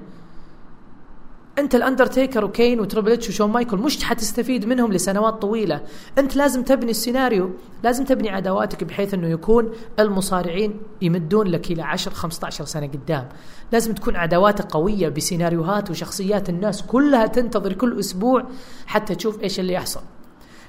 [1.59, 5.81] أنت الأندرتيكر وكين وتربل إتش وشون مايكلز مش حتستفيد منهم لسنوات طويلة.
[6.17, 7.49] أنت لازم تبني السيناريو
[7.83, 13.29] لازم تبني عداواتك بحيث إنه يكون المصارعين يمدون لك إلى 10 15 سنة قدام.
[13.71, 18.43] لازم تكون عداواتك قوية بسيناريوهات وشخصيات الناس كلها تنتظر كل أسبوع
[18.87, 20.01] حتى تشوف إيش اللي يحصل.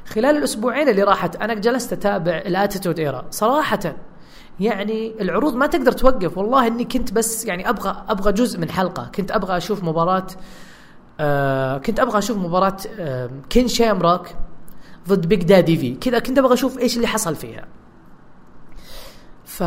[0.07, 3.25] خلال الأسبوعين اللي راحت أنا جلست أتابع ال Attitude Era.
[3.31, 3.97] صراحة
[4.61, 6.39] يعني العروض ما تقدر توقف.
[6.39, 9.11] والله إني كنت بس يعني أبغى أبغى جزء من حلقة.
[9.15, 10.27] كنت أبغى أشوف مباراة
[11.21, 14.27] آه كنت أبغى أشوف مباراة آه كين شامروك
[15.09, 17.65] ضد بيج دادي في كذا كنت أبغى أشوف إيش اللي حصل فيها.
[19.45, 19.63] ف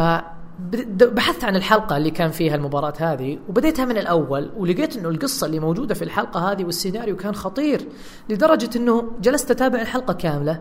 [0.95, 5.59] بحثت عن الحلقة اللي كان فيها المباراة هذه وبديتها من الأول ولقيت إنه القصة اللي
[5.59, 7.87] موجودة في الحلقة هذه والسيناريو كان خطير
[8.29, 10.59] لدرجة إنه جلست أتابع الحلقة كاملة.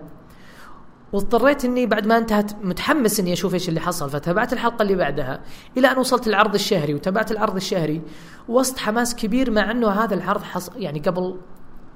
[1.13, 5.41] واضطريت إني بعد ما انتهت متحمس إني أشوف إيش اللي حصل فتابعت الحلقة اللي بعدها
[5.77, 8.03] إلى أن وصلت العرض الشهري وتابعت العرض الشهري
[8.49, 11.41] وسط حماس كبير مع أنه هذا العرض حصل يعني قبل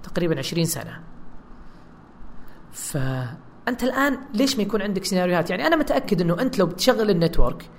[0.03, 1.01] تقريبا 20 سنة.
[2.72, 7.18] فانت الآن ليش ما يكون عندك سيناريوهات؟ يعني أنا متأكد إنه أنت لو بتشغل ال
[7.18, 7.70] Network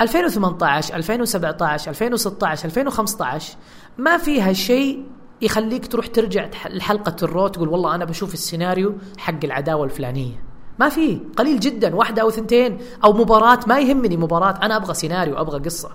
[0.00, 3.56] 2018 2017 2016 2015
[3.98, 5.06] ما فيها شيء
[5.42, 10.44] يخليك تروح ترجع لحلقة الرو تقول والله أنا بشوف السيناريو حق العداوة الفلانية.
[10.78, 15.40] ما في قليل جدا واحدة أو ثنتين أو مباراة ما يهمني مباراة أنا أبغى سيناريو
[15.40, 15.90] أبغى قصة.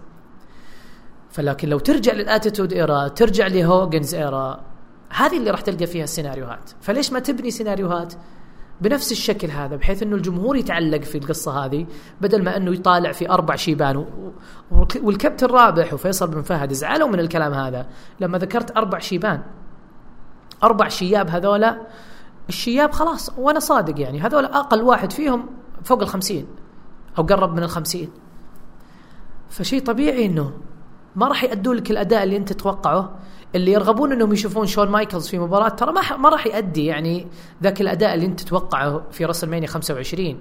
[1.32, 4.60] فلكن لو ترجع للأتيتود إيرا ترجع لهوجنز إيرا
[5.10, 6.72] هذه اللي راح تلقى فيها السيناريوهات.
[6.82, 8.14] فليش ما تبني سيناريوهات؟
[8.84, 11.86] بنفس الشكل هذا بحيث إنه الجمهور يتعلق في القصة هذه
[12.22, 14.06] بدل ما إنه يطالع في أربع شيبان
[15.02, 17.88] والكابتن رابح وفيصل بن فهد زعلوا من الكلام هذا.
[18.20, 19.42] لما ذكرت أربع شيبان
[20.64, 21.82] أربع شياب هذولا
[22.50, 25.50] الشياب خلاص وأنا صادق يعني هذول أقل واحد فيهم
[25.84, 26.48] فوق الخمسين
[27.18, 28.10] أو قرب من الخمسين.
[29.50, 30.52] فشيء طبيعي إنه
[31.16, 33.16] ما راح يأدوا لك الأداء اللي أنت تتوقعه.
[33.56, 37.28] اللي يرغبون إنهم يشوفون شون مايكلز في مباراة ترى ما ما راح يأدي يعني
[37.64, 40.38] ذاك الأداء اللي أنت تتوقعه في راسلمانيا 25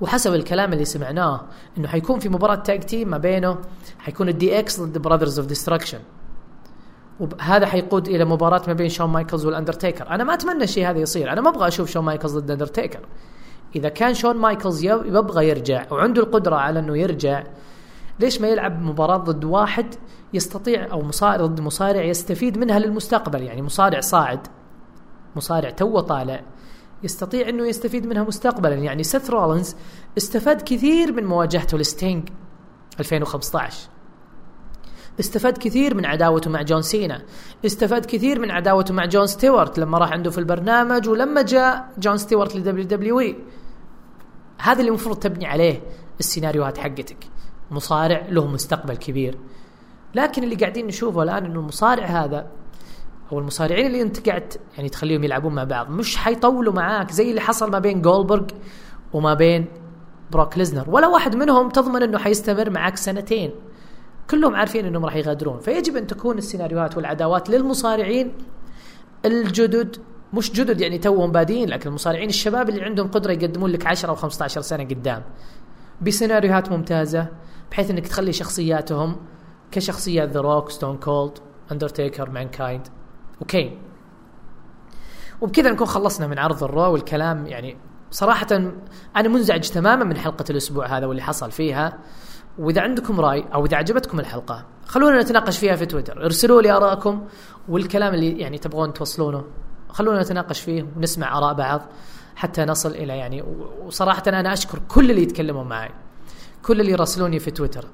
[0.00, 1.40] وحسب الكلام اللي سمعناه
[1.78, 3.58] إنه حيكون في مباراة tag team ما بينه
[3.98, 5.98] حيكون الدي إكس ضد براذرز اوف ديستركشن
[7.20, 10.08] وهذا حيقود إلى مباراة ما بين شون مايكلز والأندرتيكر.
[10.08, 13.00] أنا ما أتمنى الشيء هذا يصير أنا ما أبغى أشوف شون مايكلز ضد أندرتيكر.
[13.76, 17.44] إذا كان شون مايكلز يبغى يرجع وعنده القدرة على إنه يرجع
[18.20, 19.94] ليش ما يلعب مباراة ضد واحد
[20.34, 24.46] يستطيع أو مصارع ضد مصارع يستفيد منها للمستقبل؟ يعني مصارع صاعد
[25.36, 26.42] مصارع توه طالع
[27.02, 28.74] يستطيع أنه يستفيد منها مستقبلا.
[28.74, 29.76] يعني سيث رولنز
[30.18, 32.28] استفاد كثير من مواجهته لستينج
[33.00, 33.88] 2015
[35.20, 37.22] استفاد كثير من عداوته مع جون سينا.
[37.66, 42.18] استفاد كثير من عداوته مع جون ستيوارت لما راح عنده في البرنامج ولما جاء جون
[42.18, 43.34] ستيوارت لدبليو دبليو
[44.58, 45.82] هذا اللي المفروض تبني عليه
[46.20, 47.39] السيناريوهات حقتك.
[47.70, 49.38] مصارع له مستقبل كبير.
[50.14, 52.46] لكن اللي قاعدين نشوفه الآن إنه المصارع هذا
[53.32, 57.40] أو المصارعين اللي أنت قاعد يعني تخليهم يلعبون مع بعض مش حيطولوا معاك زي اللي
[57.40, 58.46] حصل ما بين جولبرغ
[59.12, 59.66] وما بين
[60.30, 60.90] بروك ليسنر.
[60.90, 63.50] ولا واحد منهم تضمن إنه حيستمر معك سنتين.
[64.30, 65.58] كلهم عارفين إنهم راح يغادرون.
[65.58, 68.32] فيجب أن تكون السيناريوهات والعداوات للمصارعين
[69.24, 69.96] الجدد
[70.32, 74.14] مش جدد يعني توهم بادين لكن المصارعين الشباب اللي عندهم قدرة يقدمون لك 10 أو
[74.14, 75.22] 15 سنة قدام.
[76.00, 77.28] بسيناريوهات ممتازة
[77.70, 79.16] بحيث إنك تخلي شخصياتهم
[79.70, 81.38] كشخصيات ذا روك ستون كولد
[81.72, 82.88] اندرتيكر مانكايند
[83.40, 83.78] وكين
[85.40, 87.46] وبكذا نكون خلصنا من عرض الرو والكلام.
[87.46, 87.76] يعني
[88.10, 88.46] صراحة
[89.16, 91.98] أنا منزعج تماما من حلقة الأسبوع هذا واللي حصل فيها.
[92.58, 96.24] وإذا عندكم رأي أو إذا عجبتكم الحلقة خلونا نتناقش فيها في تويتر.
[96.24, 97.26] ارسلوا لي آراءكم
[97.68, 99.44] والكلام اللي يعني تبغون توصلونه.
[99.88, 101.82] خلونا نتناقش فيه ونسمع آراء بعض
[102.36, 103.42] حتى نصل إلى يعني
[103.84, 105.90] وصراحة أنا أشكر كل اللي يتكلمون معي.
[106.64, 107.84] كل اللي يراسلوني في تويتر.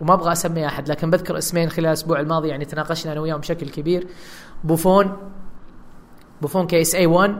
[0.00, 3.68] وما أبغى أسمي أحد لكن بذكر اسمين خلال الأسبوع الماضي يعني تناقشنا أنا وياهم بشكل
[3.68, 4.06] كبير.
[4.64, 5.16] بوفون
[6.42, 7.36] بوفون كيس اي 1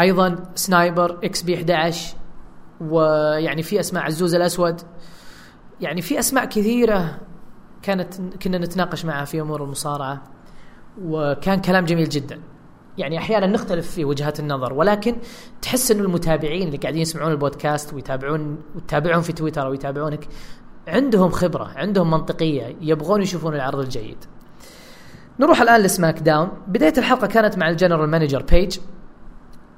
[0.00, 2.16] أيضا سنايبر إكس بي 11
[2.80, 4.80] ويعني في أسماء عزوز الأسود.
[5.80, 7.18] يعني في أسماء كثيرة
[7.82, 10.22] كانت كنا نتناقش معها في أمور المصارعة
[11.02, 12.40] وكان كلام جميل جدا.
[12.98, 15.16] يعني أحيانا نختلف في وجهات النظر ولكن
[15.62, 20.28] تحس إنه المتابعين اللي قاعدين يسمعون البودكاست ويتابعون وتتابعون في تويتر أو يتابعونك
[20.88, 24.24] عندهم خبرة عندهم منطقية يبغون يشوفون العرض الجيد.
[25.40, 26.48] نروح الآن لسماك داون.
[26.68, 28.78] بداية الحلقة كانت مع ال general manager بيج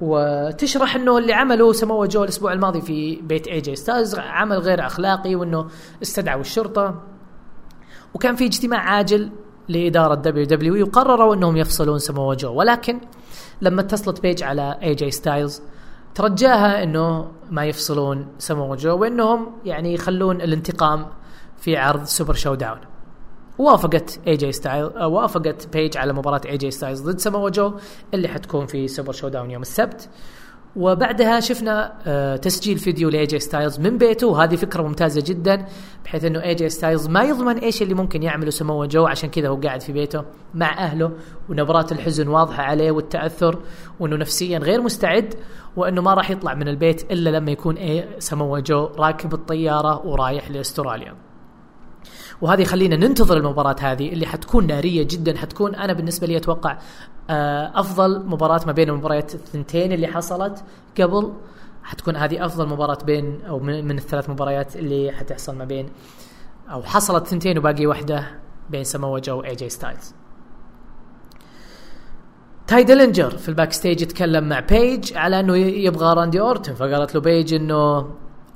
[0.01, 4.85] وتشرح إنه اللي عمله سموه جو الأسبوع الماضي في بيت اي جي ستايلز عمل غير
[4.85, 5.67] أخلاقي وإنه
[6.01, 7.03] استدعوا الشرطة.
[8.13, 9.31] وكان في اجتماع عاجل
[9.69, 12.99] لإدارة دبليو دبليو وقرروا أنهم يفصلون سمو جو ولكن
[13.61, 15.61] لما اتصلت بيج على اي جي ستايلز
[16.15, 21.05] ترجاها أنه ما يفصلون سمو جو وأنهم يعني يخلون الانتقام
[21.57, 22.79] في عرض Super Show-Down
[23.57, 27.73] وافقت اي جي ستايل وافقت بيج على مباراة اي جي ستايلز ضد سمو جو
[28.13, 30.09] اللي حتكون في Super Show-Down يوم السبت.
[30.77, 35.65] وبعدها شفنا آه، تسجيل فيديو لاي جي ستايلز من بيته وهذه فكرة ممتازة جدا
[36.05, 39.47] بحيث إنه اي جي ستايلز ما يضمن إيش اللي ممكن يعمله سمو جو عشان كذا
[39.47, 41.11] هو قاعد في بيته مع أهله
[41.49, 43.59] ونبرات الحزن واضحة عليه والتأثر
[43.99, 45.33] وإنه نفسيا غير مستعد
[45.75, 50.51] وإنه ما راح يطلع من البيت إلا لما يكون إيه سمو جو راكب الطيارة ورايح
[50.51, 51.26] لأستراليا.
[52.41, 56.77] وهذه يخلينا ننتظر المباراة هذه اللي حتكون نارية جدا حتكون أنا بالنسبة لي أتوقع
[57.29, 60.63] آه، أفضل مباراة ما بين المباريات الثنتين اللي حصلت
[61.01, 61.33] قبل.
[61.87, 65.89] حتكون هذه أفضل مباراة بين أو من الثلاث مباريات اللي حتحصل ما بين
[66.71, 68.27] أو حصلت ثنتين وباقي واحدة
[68.69, 70.13] بين سمو جو وإي جي ستايلز
[72.67, 77.21] تاي ديلينجر في ال backstage يتكلم مع بيج على أنه يبغى راندي أورتن فقالت له
[77.21, 78.09] بيج إنه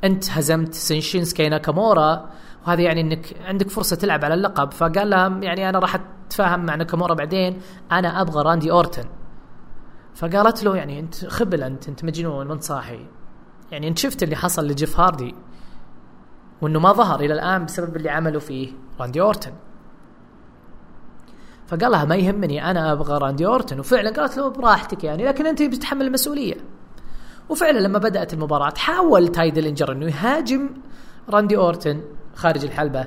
[0.04, 2.30] أنت هزمت شينسكي ناكامورا
[2.68, 4.72] وهذا يعني إنك عندك فرصة تلعب على اللقب.
[4.72, 9.06] فقال لها يعني أنا راح أتفاهم مع ناكامورا بعدين أنا أبغى راندي أورتن.
[10.16, 13.06] فقالت له يعني أنت خبل أنت أنت مجنون ما أنت صاحي.
[13.72, 15.36] يعني أنت شفت اللي حصل لجيف هاردي
[16.62, 19.52] وإنه ما ظهر إلى الآن بسبب اللي عملوا فيه راندي أورتن.
[21.68, 23.80] فقال لها ما يهمني أنا أبغى راندي أورتن.
[23.80, 26.56] وفعلا قالت له براحتك يعني لكن أنت بتتحمل المسؤولية.
[27.50, 30.70] وفعلا لما بدأت المباراة حاول تاي ديلينجر إنه يهاجم
[31.30, 32.02] راندي أورتن.
[32.36, 33.06] خارج الحلبة.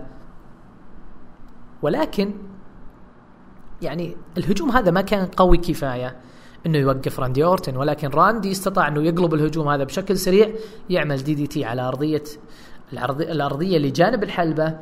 [1.82, 2.34] ولكن
[3.82, 6.16] يعني الهجوم هذا ما كان قوي كفاية
[6.66, 10.48] إنه يوقف راندي أورتن ولكن راندي استطاع إنه يقلب الهجوم هذا بشكل سريع
[10.90, 12.22] يعمل DDT على ارضيه
[12.92, 14.78] الأرضية اللي جانب الحلبة.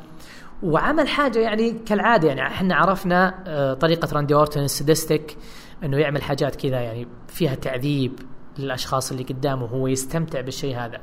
[0.62, 5.37] وعمل حاجة يعني كالعادة يعني إحنا عرفنا آه، طريقة راندي أورتن ال sadistic
[5.85, 8.18] إنه يعمل حاجات كذا يعني فيها تعذيب
[8.59, 11.00] للأشخاص اللي قدامه وهو يستمتع بالشيء هذا.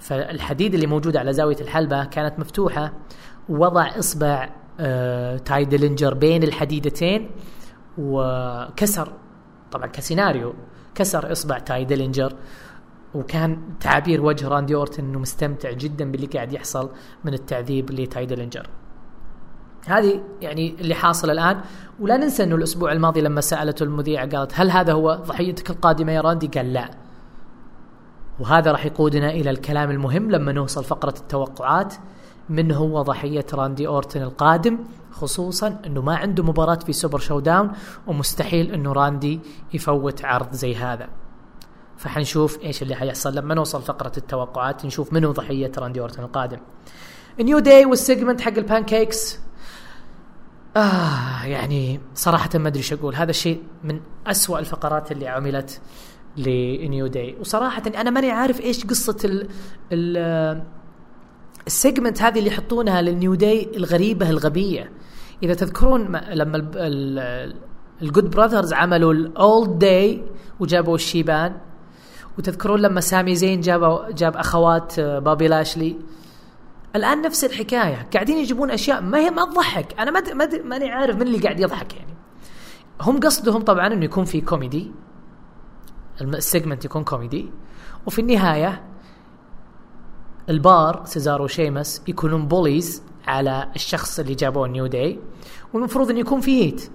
[0.00, 2.92] فالحديد اللي موجود على زاوية الحلبة كانت مفتوحة
[3.48, 7.30] ووضع إصبع آه تاي ديلينجر بين الحديدتين
[7.98, 9.12] وكسر
[9.72, 10.54] طبعا كسيناريو
[10.94, 12.32] كسر إصبع تاي ديلينجر
[13.14, 16.90] وكان تعابير وجه راندي أورتن إنه مستمتع جدا باللي قاعد يحصل
[17.24, 18.66] من التعذيب لتاي ديلينجر
[19.86, 21.60] هذه يعني اللي حاصل الآن
[22.00, 26.20] ولا ننسى إنه الأسبوع الماضي لما سألته المذيعه قالت هل هذا هو ضحيتك القادمة يا
[26.20, 26.90] راندي؟ قال لا.
[28.40, 31.94] وهذا راح يقودنا إلى الكلام المهم لما نوصل فقرة التوقعات
[32.48, 34.78] من هو ضحية راندي أورتن القادم
[35.12, 37.70] خصوصا إنه ما عنده مباراة في Super Show-Down
[38.06, 39.40] ومستحيل إنه راندي
[39.74, 41.08] يفوت عرض زي هذا.
[41.96, 46.58] فحنشوف إيش اللي حيحصل لما نوصل فقرة التوقعات نشوف منو ضحية راندي أورتن القادم.
[47.40, 49.38] نيو داي وال segment حق ال pancakes
[50.76, 55.80] آه يعني صراحة ما أدري إيش أقول هذا الشيء من أسوأ الفقرات اللي عملت
[56.36, 57.36] لنيو داي.
[57.40, 59.48] وصراحة أنا ماني عارف إيش قصة ال
[59.92, 60.62] ال
[61.66, 64.92] ال segment هذه اللي يحطونها للنيو داي الغريبة الغبية.
[65.42, 66.70] إذا تذكرون لما
[68.02, 70.22] ال Good Brothers عملوا ال Old Day
[70.60, 71.56] وجابوا الشيبان.
[72.38, 75.96] وتذكرون لما سامي زين جاب جاب أخوات بابي لاشلي.
[76.96, 78.08] الآن نفس الحكاية.
[78.14, 80.00] قاعدين يجيبون أشياء ما هي ما تضحك.
[80.00, 82.14] أنا ما ماني عارف من اللي قاعد يضحك يعني.
[83.00, 84.92] هم قصدهم طبعا إنه يكون في comedy
[86.20, 87.50] ال segment يكون كوميدي
[88.06, 88.82] وفي النهاية
[90.48, 95.18] البار سيزارو وشيمس يكونون bullies على الشخص اللي جابوه نيو داي
[95.72, 96.90] والمفروض إنه يكون في heat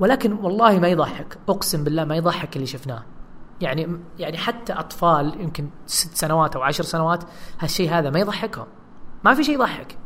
[0.00, 1.38] ولكن والله ما يضحك.
[1.48, 3.02] أقسم بالله ما يضحك اللي شفناه.
[3.60, 7.24] يعني يعني حتى أطفال يمكن ست سنوات أو عشر سنوات
[7.58, 8.66] هالشيء هذا ما يضحكهم.
[9.24, 9.98] ما في شيء يضحك.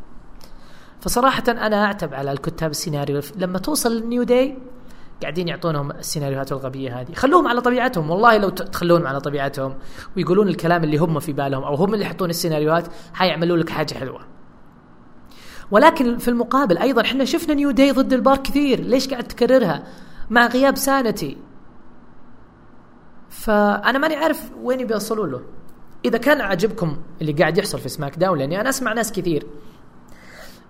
[1.01, 3.21] فصراحة أنا أعتب على الكتاب السيناريو.
[3.35, 4.57] لما توصل للنيو داي
[5.21, 7.13] قاعدين يعطونهم السيناريوهات الغبية هذه.
[7.13, 8.09] خلوهم على طبيعتهم.
[8.09, 9.75] والله لو تخلونهم على طبيعتهم
[10.17, 14.19] ويقولون الكلام اللي هم في بالهم أو هم اللي يحطون السيناريوهات حيعملوا لك حاجة حلوة.
[15.71, 18.79] ولكن في المقابل أيضا إحنا شفنا نيو داي ضد البار كثير.
[18.79, 19.83] ليش قاعد تكررها؟
[20.29, 21.37] مع غياب سانتي.
[23.29, 25.41] فأنا ماني عارف وين بيوصلوا له.
[26.05, 29.47] إذا كان عجبكم اللي قاعد يحصل في سماك داون لأني أنا أسمع ناس كثير.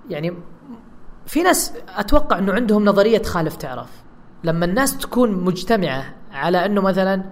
[0.10, 0.34] يعني
[1.26, 4.07] في ناس أتوقع إنه عندهم نظرية خالف تعرف.
[4.44, 7.24] لما الناس تكون مجتمعة على أنه مثلا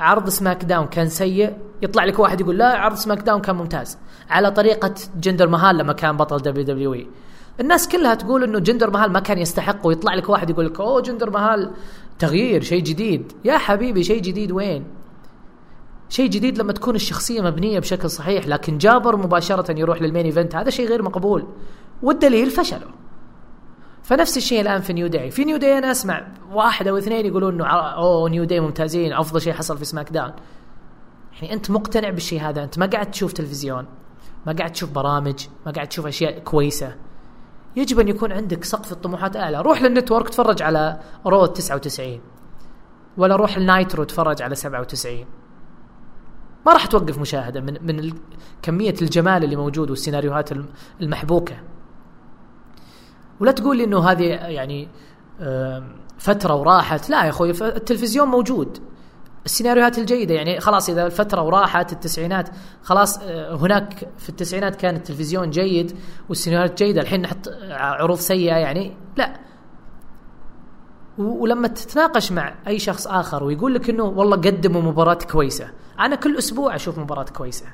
[0.00, 3.98] عرض سماك داون كان سيء يطلع لك واحد يقول لا عرض سماك داون كان ممتاز.
[4.30, 7.06] على طريقة جندر مهال لما كان بطل WWE.
[7.60, 11.02] الناس كلها تقول إنه جندر مهال ما كان يستحق ويطلع لك واحد يقول لك أوه
[11.02, 11.70] جندر مهال
[12.18, 13.32] تغيير شيء جديد.
[13.44, 14.84] يا حبيبي شيء جديد وين؟
[16.08, 20.56] شيء جديد لما تكون الشخصية مبنية بشكل صحيح لكن جندر مباشرة يروح لل main event
[20.56, 21.46] هذا شيء غير مقبول.
[22.02, 22.90] والدليل فشلوا
[24.04, 25.30] فنفس الشيء الآن في نيو داي.
[25.30, 29.40] في نيو داي أنا أسمع واحد أو اثنين يقولون إنه أوه نيو داي ممتازين أفضل
[29.40, 30.32] شيء حصل في سماك داون
[31.34, 33.86] يعني أنت مقتنع بالشيء هذا؟ أنت ما قاعد تشوف تلفزيون
[34.46, 36.94] ما قاعد تشوف برامج ما قاعد تشوف أشياء كويسة.
[37.76, 42.20] يجب أن يكون عندك سقف الطموحات اعلى روح لل Network تفرج على Raw 99
[43.16, 45.24] ولا روح ال Nitro تفرج على 97
[46.66, 48.12] ما راح توقف مشاهدة من من
[48.62, 50.50] كمية الجمال اللي موجود والسيناريوهات
[51.00, 51.56] المحبوكة.
[53.40, 54.88] ولا تقول لي إنه هذه يعني
[56.18, 57.10] فترة وراحت.
[57.10, 58.78] لا يا أخوي التلفزيون موجود.
[59.44, 62.48] السيناريوهات الجيدة يعني خلاص إذا الفترة وراحت التسعينات
[62.82, 65.96] خلاص آه، هناك في التسعينات كان التلفزيون جيد
[66.28, 67.00] والسيناريوهات جيدة.
[67.00, 68.96] الحين نحط عروض سيئة يعني.
[69.16, 69.40] لا.
[71.18, 75.68] ولما تتناقش مع أي شخص آخر ويقول لك إنه والله قدموا مباراة كويسة.
[76.00, 77.66] أنا كل أسبوع أشوف مباراة كويسة.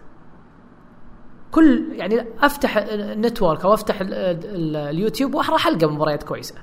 [1.51, 6.55] كل يعني أفتح النتورك أو أفتح اليوتيوب وراح القى مباريات كويسة.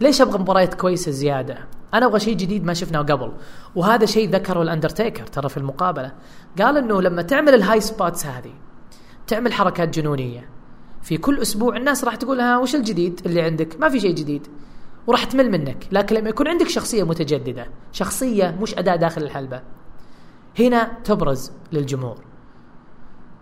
[0.00, 1.58] ليش أبغى مباريات كويسة زيادة؟
[1.94, 3.32] أنا أبغى شيء جديد ما شفناه قبل
[3.74, 6.12] وهذا شيء ذكره الأندرتيكر ترى في المقابلة.
[6.58, 8.52] قال إنه لما تعمل ال high spots هذه
[9.26, 10.48] تعمل حركات جنونية
[11.02, 14.46] في كل أسبوع الناس راح تقول ها وش الجديد اللي عندك؟ ما في شيء جديد
[15.06, 15.86] وراح تمل منك.
[15.92, 19.62] لكن لما يكون عندك شخصية متجددة شخصية مش أداة داخل الحلبة.
[20.58, 22.29] هنا تبرز للجمهور.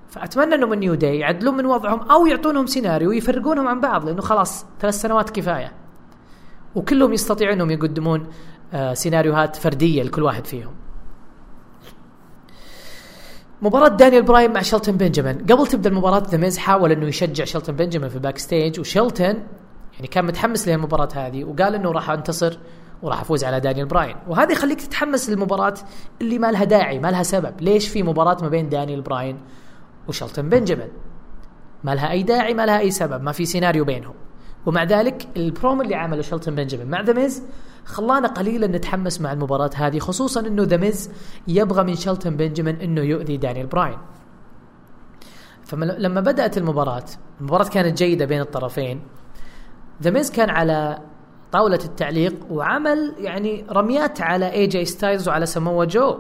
[0.09, 4.21] فأتمنى انه من New Day يعدلون من وضعهم أو يعطونهم سيناريو ويفرقونهم عن بعض لأنه
[4.23, 5.73] خلاص ثلاث سنوات كفاية.
[6.75, 8.27] وكلهم يستطيعون أنهم يقدمون
[8.73, 10.75] آه سيناريوهات فردية لكل واحد فيهم.
[13.63, 15.39] مباراة دانيال براين مع شيلتون بنجامين.
[15.39, 19.35] قبل تبدأ المباراة The Miz حاول أنه يشجع شيلتون بنجامين في ال backstage وشيلتون
[19.95, 22.59] يعني كان متحمس للمباراة هذه وقال أنه راح أنتصر
[23.03, 24.17] وراح أفوز على دانيال براين.
[24.29, 25.75] وهذا يخليك تتحمس للمباراة
[26.21, 27.61] اللي ما لها داعي ما لها سبب.
[27.61, 29.41] ليش في مباراة ما بين دانيال براين
[30.09, 30.89] وشلتون بنجامين
[31.85, 34.15] ما لها أي داعي ما لها أي سبب ما في سيناريو بينهم.
[34.67, 37.43] ومع ذلك البرومو اللي عمله شلتون بنجامين مع The Miz
[37.85, 41.11] خلانا قليلا نتحمس مع المباراة هذه خصوصا إنه The Miz
[41.49, 43.99] يبغى من شلتون بنجامين إنه يؤذي دانيال براين.
[45.65, 47.05] فلما بدأت المباراة
[47.41, 49.03] المباراة كانت جيدة بين الطرفين.
[50.03, 50.99] The Miz كان على
[51.53, 56.19] طاولة التعليق وعمل يعني رميات على AJ Styles وعلى سمو جو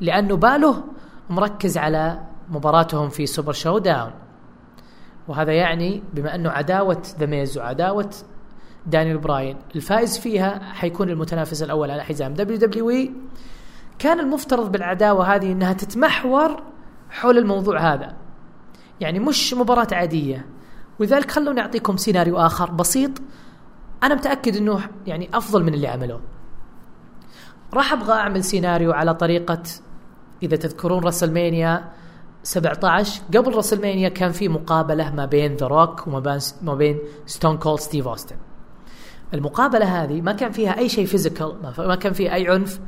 [0.00, 0.84] لأنه باله
[1.30, 4.12] مركز على مباراتهم في Super Show-Down
[5.28, 8.10] وهذا يعني بما أنه عداوة The Miz وعداوة
[8.86, 12.34] دانيال براين الفائز فيها حيكون المتنافس الأول على حزام.
[12.34, 13.12] WWE
[13.98, 16.62] كان المفترض بالعداوة هذه أنها تتمحور
[17.10, 18.16] حول الموضوع هذا.
[19.00, 20.46] يعني مش مباراة عادية.
[20.98, 23.10] ولذلك خلوني أعطيكم سيناريو آخر بسيط.
[24.02, 26.20] أنا متأكد إنه يعني أفضل من اللي عملوه.
[27.74, 29.62] راح أبغى أعمل سيناريو على طريقة
[30.42, 31.92] إذا تذكرون WrestleMania
[32.48, 38.08] 17 قبل WrestleMania كان في مقابلة ما بين The Rock وما بين Stone Cold Steve
[38.08, 38.36] Austin
[39.34, 42.80] المقابلة هذه ما كان فيها أي شيء physical ما كان فيها أي عنف.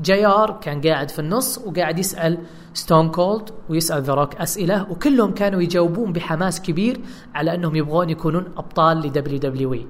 [0.00, 2.38] JR كان قاعد في النص وقاعد يسأل
[2.74, 7.00] Stone Cold ويسأل The Rock أسئلة وكلهم كانوا يجاوبون بحماس كبير
[7.34, 9.86] على أنهم يبغون يكونون أبطال ل WWE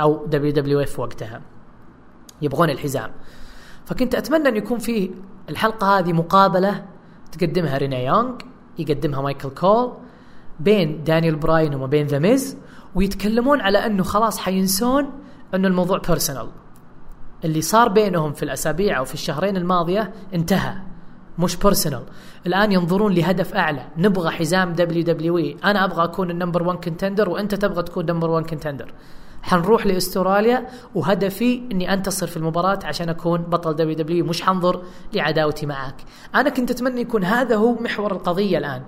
[0.00, 1.40] أو WWF وقتها.
[2.42, 3.10] يبغون الحزام.
[3.84, 5.10] فكنت أتمنى أن يكون في
[5.50, 6.84] الحلقة هذه مقابلة
[7.32, 8.51] تقدمها رينيه يونغ.
[8.78, 9.92] يقدمها مايكل كول
[10.60, 12.56] بين دانيال براين وما بين The Miz
[12.94, 15.10] ويتكلمون على أنه خلاص حينسون
[15.54, 16.48] أنه الموضوع personal
[17.44, 20.74] اللي صار بينهم في الأسابيع أو في الشهرين الماضية انتهى
[21.38, 22.02] مش personal
[22.46, 27.54] الآن ينظرون لهدف أعلى نبغى حزام WWE أنا أبغى أكون ال number 1 contender وأنت
[27.54, 28.94] تبغى تكون number 1 contender
[29.42, 34.82] حنروح لأستراليا وهدفي إني أنتصر في المباراة عشان أكون بطل دبليو دبليو مش حنظر
[35.12, 35.94] لعداوتي معك
[36.34, 38.82] أنا كنت أتمنى يكون هذا هو محور القضية الآن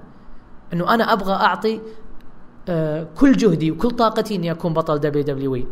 [0.73, 1.81] إنه أنا أبغى أعطي
[2.69, 5.67] آه كل جهدي وكل طاقتي إني أكون بطل دبليو دبليو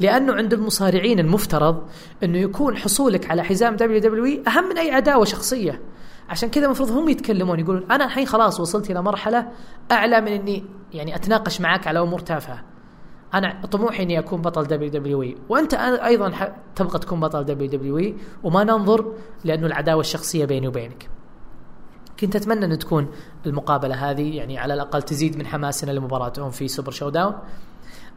[0.00, 1.82] لأنه عند المصارعين المفترض
[2.22, 5.80] إنه يكون حصولك على حزام دبليو دبليو أهم من أي عداوة شخصية.
[6.28, 9.48] عشان كذا المفروض هم يتكلمون يقولون أنا الحين خلاص وصلت إلى مرحلة
[9.92, 12.64] أعلى من إني يعني أتناقش معك على أمور تافهة.
[13.34, 15.36] أنا طموحي إني أكون بطل WWE.
[15.48, 16.32] وأنت أيضا
[16.76, 18.14] تبغى تكون بطل WWE.
[18.42, 19.12] وما ننظر
[19.44, 21.10] لأنه العداوة الشخصية بيني وبينك.
[22.20, 23.08] كنت أتمنى أن تكون
[23.46, 27.34] المقابلة هذه يعني على الأقل تزيد من حماسنا لمباراتهم في Super Show-Down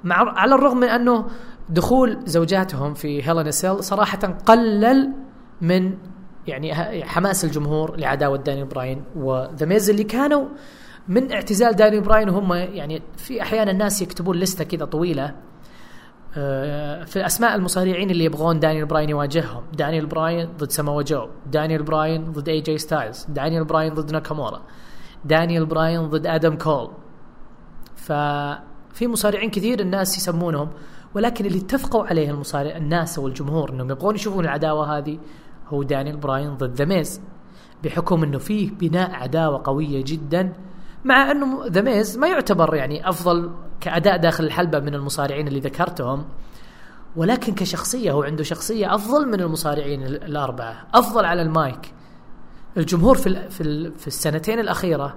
[0.04, 1.26] مع على الرغم من أنه
[1.70, 5.14] دخول زوجاتهم في Hell in a Cell صراحة قلل
[5.62, 5.98] من
[6.48, 6.74] يعني
[7.06, 10.46] حماس الجمهور لعداوة دانيال براين و The Miz اللي كانوا
[11.08, 15.36] من اعتزال دانيال براين وهم يعني في أحيانا الناس يكتبون ليستة كذا طويلة
[16.38, 19.64] آه، في اسماء المصارعين اللي يبغون دانيال براين يواجههم.
[19.74, 24.62] دانيال براين ضد سامو جو دانيال براين ضد AJ Styles دانيال براين ضد ناكامورا
[25.26, 26.90] دانيال براين ضد آدم كول.
[27.96, 30.70] ففي مصارعين كثير الناس يسمونهم
[31.16, 35.20] ولكن اللي اتفقوا عليه المصارع الناس والجمهور إنهم يبغون يشوفون العداوة هذه
[35.68, 37.22] هو دانيال براين ضد The Miz
[37.84, 40.54] بحكم إنه فيه بناء عداوة قوية جدا
[41.06, 46.26] مع أنه The Miz ما يعتبر يعني أفضل كأداء داخل الحلبة من المصارعين اللي ذكرتهم
[47.16, 51.94] ولكن كشخصية هو عنده شخصية أفضل من المصارعين الأربعة أفضل على المايك.
[52.78, 55.16] الجمهور في في في السنتين الأخيرة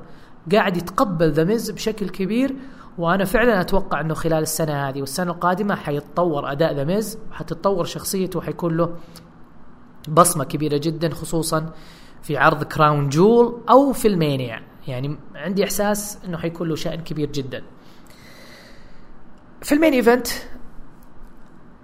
[0.53, 2.57] قاعد يتقبل The Miz بشكل كبير
[2.99, 8.39] وأنا فعلا أتوقع إنه خلال السنة هذه والسنة القادمة حيتطور أداء The Miz وحتتطور شخصيته
[8.39, 8.97] وحيكون له
[10.09, 11.73] بصمة كبيرة جدا خصوصا
[12.23, 14.74] في عرض Crown Jewel أو في المانيا.
[14.89, 17.63] يعني عندي إحساس إنه حيكون له شأن كبير جدا.
[19.63, 20.29] في ال main event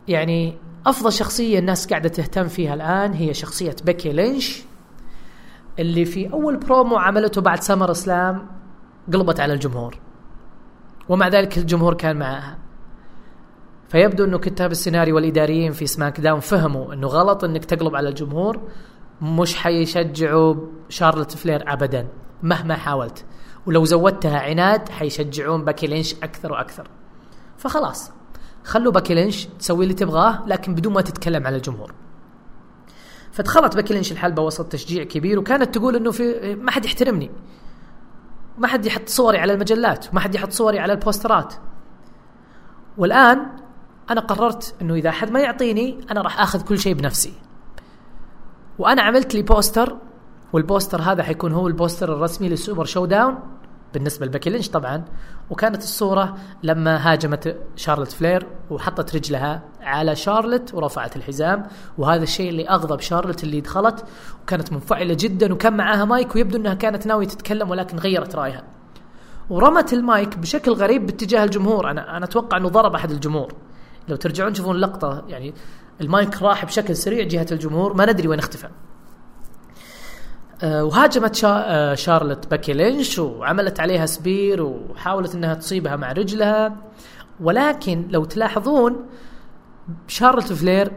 [0.09, 4.62] يعني أفضل شخصية الناس قاعدة تهتم فيها الآن هي شخصية بيكي لينش
[5.78, 8.46] اللي في أول برومو عملته بعد SummerSlam
[9.12, 9.98] قلبت على الجمهور
[11.09, 12.59] ومع ذلك الجمهور كان معها
[13.88, 18.61] فيبدو إنه كتاب السيناريو والإداريين في SmackDown فهموا إنه غلط إنك تقلب على الجمهور
[19.22, 20.55] مش حيشجعوا
[20.88, 22.09] شارلوت فلير ابدا.
[22.43, 23.24] مهما حاولت.
[23.66, 26.88] ولو زودتها عناد حيشجعون بيكي لينش أكثر وأكثر.
[27.59, 28.11] فخلاص
[28.64, 31.95] خلوا بيكي لينش تسوي اللي تبغاه لكن بدون ما تتكلم على الجمهور.
[33.32, 37.30] فدخلت بيكي لينش الحلبة وسط تشجيع كبير وكانت تقول إنه في ما حد يحترمني.
[38.59, 41.55] ما حد يحط صوري على المجلات ما حد يحط صوري على البوسترات.
[42.99, 43.47] والآن
[44.11, 47.32] أنا قررت إنه إذا حد ما يعطيني أنا راح آخذ كل شيء بنفسي.
[48.78, 49.96] وأنا عملت لي poster
[50.52, 53.38] وال poster هذا حيكون هو ال poster الرسمي لل Super Show-Down
[53.94, 55.05] بالنسبة لباكي لينش طبعا.
[55.51, 61.66] وكانت الصورة لما هاجمت شارلوت فلير وحطت رجلها على شارلوت ورفعت الحزام.
[61.98, 64.05] وهذا الشيء اللي أغضب شارلوت اللي دخلت
[64.42, 68.62] وكانت منفعلة جدا وكان معاها مايك ويبدو إنها كانت ناوية تتكلم ولكن غيرت رأيها.
[69.51, 71.90] ورمت المايك بشكل غريب باتجاه الجمهور.
[71.90, 73.55] أنا أنا أتوقع إنه ضرب أحد الجمهور.
[74.09, 75.55] لو ترجعون تشوفون اللقطه يعني
[76.01, 77.94] المايك راح بشكل سريع جهة الجمهور.
[77.94, 78.68] ما ندري وين اختفى.
[80.62, 86.76] وهاجمت شا آه، شارلت باكي لينش وعملت عليها spear وحاولت إنها تصيبها مع رجلها.
[87.40, 88.96] ولكن لو تلاحظون
[90.08, 90.92] شارلت فلير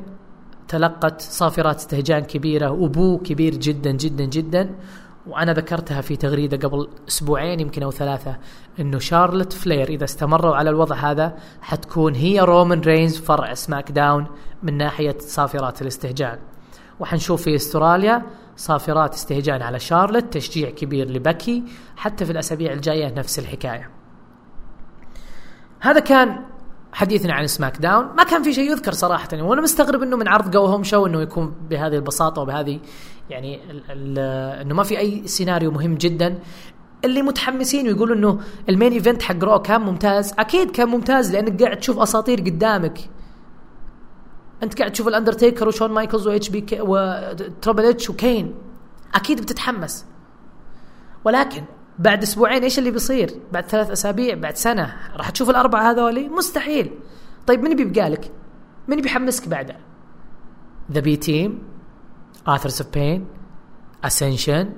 [0.68, 4.76] تلقت صافرات استهجان كبيرة و boo كبير جدا جدا جدا.
[5.28, 8.38] وأنا ذكرتها في تغريدة قبل أسبوعين يمكن أو ثلاثة
[8.80, 14.28] إنه شارلت فلير إذا استمروا على الوضع هذا حتكون هي رومان رينز فرع SmackDown
[14.64, 16.40] من ناحية صافرات الاستهجان.
[17.00, 18.24] وحنشوف في أستراليا
[18.56, 21.64] صافرات استهجان على شارلت تشجيع كبير لبكي
[21.98, 23.90] حتى في الأسابيع الجاية نفس الحكاية.
[25.80, 26.40] هذا كان
[26.94, 28.06] حديثنا عن SmackDown.
[28.18, 29.28] ما كان في شيء يذكر صراحة.
[29.34, 32.80] وأنا مستغرب إنه من عرض go home show إنه يكون بهذه البساطة وبهذه
[33.30, 34.20] يعني ال ال
[34.62, 36.40] إنه ما في أي سيناريو مهم جدا.
[37.06, 38.40] اللي متحمسين ويقولوا إنه
[38.70, 40.34] ال main event حق Raw كان ممتاز.
[40.40, 43.00] أكيد كان ممتاز لأنك قاعد تشوف أساطير قدامك.
[44.64, 48.56] أنت قاعد تشوف الأندرتيكر وشون مايكلز و HBK و Triple H وكين
[49.16, 50.06] أكيد بتتحمس
[51.26, 51.64] ولكن
[52.00, 56.92] بعد أسبوعين إيش اللي بيصير؟ بعد ثلاث أسابيع بعد سنة راح تشوف الأربعة هذولي؟ مستحيل.
[57.48, 58.32] طيب من بيبقى لك؟
[58.88, 59.76] من بيحمسك بعده؟
[60.92, 61.64] The B-Team
[62.48, 63.28] Authors of Pain
[64.04, 64.70] Ascension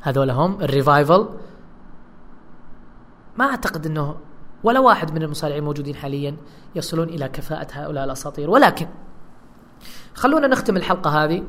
[0.00, 1.28] هذول هم ال Revival
[3.38, 4.16] ما أعتقد إنه
[4.64, 6.36] ولا واحد من المصارعين الموجودين حاليا
[6.74, 8.86] يصلون إلى كفاءة هؤلاء الأساطير ولكن
[10.14, 11.44] خلونا نختم الحلقة هذه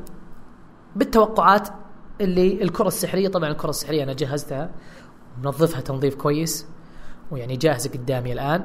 [0.96, 1.68] بالتوقعات
[2.20, 4.70] اللي الكرة السحرية طبعا الكرة السحرية أنا جهزتها
[5.42, 6.66] منظفها تنظيف كويس
[7.30, 8.64] ويعني جاهزة قدامي الآن.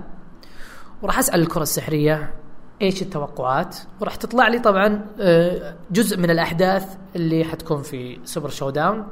[1.01, 2.33] وراح أسأل الكرة السحرية
[2.81, 9.07] إيش التوقعات؟ وراح تطلع لي طبعا آه، جزء من الأحداث اللي حتكون في Super Show-Down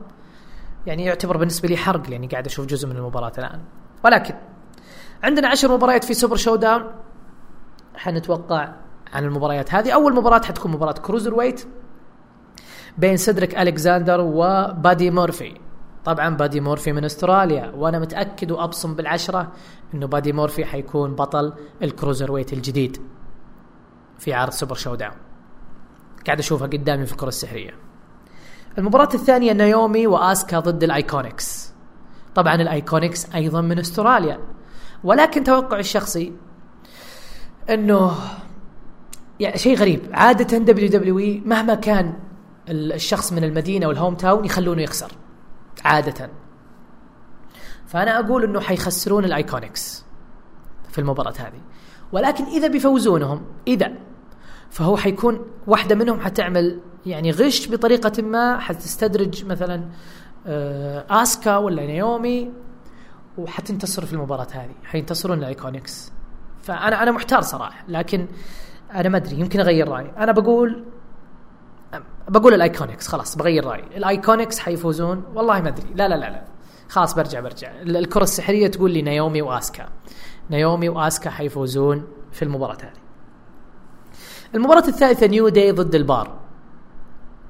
[0.86, 3.62] يعني يعتبر بالنسبة لي حرق لأني قاعد أشوف جزء من المباراة الآن.
[4.06, 4.36] ولكن
[5.24, 6.84] عندنا عشر مباريات في Super Show-Down
[7.96, 8.74] حنتوقع
[9.16, 9.74] عن المباريات.
[9.74, 11.68] هذه أول مباراة حتكون مباراة cruiserweight
[12.98, 15.58] بين سيدريك الكساندر وبادي مورفي.
[16.06, 19.52] طبعا بادي مورفي من أستراليا وأنا متأكد وأبصم بالعشرة
[19.94, 22.98] إنه بادي مورفي حيكون بطل ال cruiserweight الجديد
[24.20, 25.14] في عرض Super Show-Down
[26.26, 27.72] قاعد أشوفها قدامي في الكرة السحرية.
[28.78, 31.74] المباراة الثانية نايومي وآسكا ضد ال IIconics
[32.36, 34.40] طبعا ال IIconics أيضا من أستراليا.
[35.04, 36.34] ولكن توقعي الشخصي
[37.70, 38.12] إنه
[39.40, 40.02] يعني شيء غريب.
[40.14, 42.14] عادة WWE مهما كان
[42.70, 45.12] الشخص من المدينة وال hometown يخلونه يخسر.
[45.86, 46.30] عادة.
[47.88, 50.06] فأنا أقول أنه حيخسرون ال IIconics
[50.90, 51.62] في المباراة هذه.
[52.12, 53.92] ولكن إذا بيفوزونهم إذا
[54.70, 59.90] فهو حيكون واحدة منهم حتعمل يعني غش بطريقة ما حتستدرج مثلا
[60.48, 62.52] آه، آسكا ولا نيومي
[63.38, 64.76] وحتنتصر في المباراة هذه.
[64.84, 66.12] حينتصرون ال IIconics
[66.64, 67.84] فأنا أنا محتار صراحة.
[67.88, 68.28] لكن
[68.96, 70.12] أنا ما أدري يمكن أغير رأيي.
[70.18, 70.84] أنا بقول
[72.28, 73.84] بقول ال IIconics خلاص بغير رأيي.
[73.98, 75.88] ال IIconics حيفوزون؟ والله ما أدري.
[75.96, 76.44] لا لا لا لا.
[76.90, 77.72] خلاص برجع برجع.
[77.82, 79.86] الكرة السحرية تقول لي نايومي وآسكا.
[80.50, 83.06] نايومي وآسكا حيفوزون في المباراة هذه.
[84.56, 86.40] المباراة الثالثة New Day ضد البار.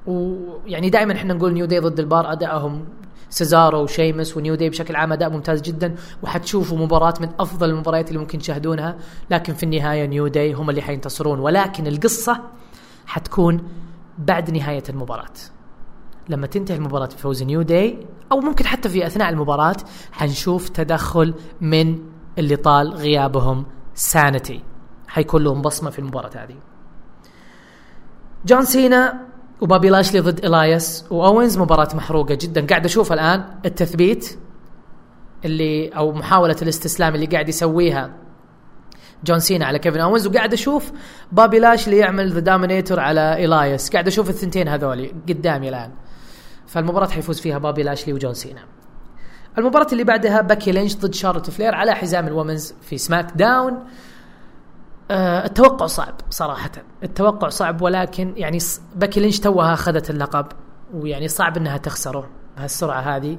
[0.08, 2.86] ويعني دائما إحنا نقول New Day ضد البار ادائهم
[3.36, 8.08] سيزارو وشيمس و New Day بشكل عام أداء ممتاز جدا وحتشوفوا مباراة من أفضل المباريات
[8.08, 8.98] اللي ممكن تشاهدونها.
[9.32, 12.42] لكن في النهاية New Day هم اللي حينتصرون ولكن القصة
[13.06, 13.64] حتكون
[14.18, 15.34] بعد نهاية المباراة.
[16.30, 19.78] لما تنتهي المباراة بفوز New Day أو ممكن حتى في أثناء المباراة
[20.12, 22.00] حنشوف تدخل من
[22.38, 23.66] اللي طال غيابهم
[23.96, 24.64] SAnitY.
[25.08, 26.56] حيكون لهم بصمة في المباراة هذه.
[28.46, 32.68] جون سينا وبابي لاشلي ضد إلايس وأوينز مباراة محروقة جدا.
[32.68, 34.38] قاعد أشوف الآن التثبيت
[35.46, 38.12] اللي أو محاولة الاستسلام اللي قاعد يسويها
[39.24, 40.92] جون سينا على كيفن أوينز وقاعد أشوف
[41.32, 45.92] بابي لاشلي يعمل The Dominator على إلايس قاعد أشوف الثنتين هذولي قدامي الآن.
[46.68, 48.62] فالمباراة حيفوز فيها بابي لاشلي وجون سينا.
[49.58, 53.80] المباراة اللي بعدها باكي لينش ضد شارلوت فلير على حزام ال women's في SmackDown.
[55.12, 56.72] التوقع صعب صراحة.
[57.04, 58.58] التوقع صعب ولكن يعني
[58.96, 60.46] باكي لينش توها أخذت اللقب
[60.94, 63.38] ويعني صعب أنها تخسره بهالسرعة هذه.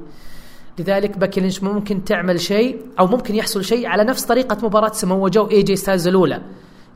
[0.79, 5.29] لذلك باكي لينش ممكن تعمل شيء أو ممكن يحصل شيء على نفس طريقة مباراة سمو
[5.29, 6.43] جو وإي جي ستايلز الأولى.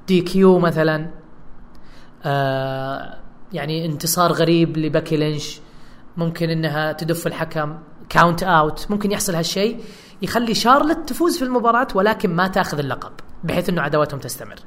[0.08, 1.10] DQ مثلا.
[2.24, 3.16] آه
[3.52, 5.60] يعني انتصار غريب لباكي لينش.
[6.16, 9.80] ممكن إنها تدف الحكم count out ممكن يحصل هالشيء
[10.22, 13.12] يخلي شارلت تفوز في المباراة ولكن ما تأخذ اللقب.
[13.44, 14.60] بحيث إنه عداوتهم تستمر.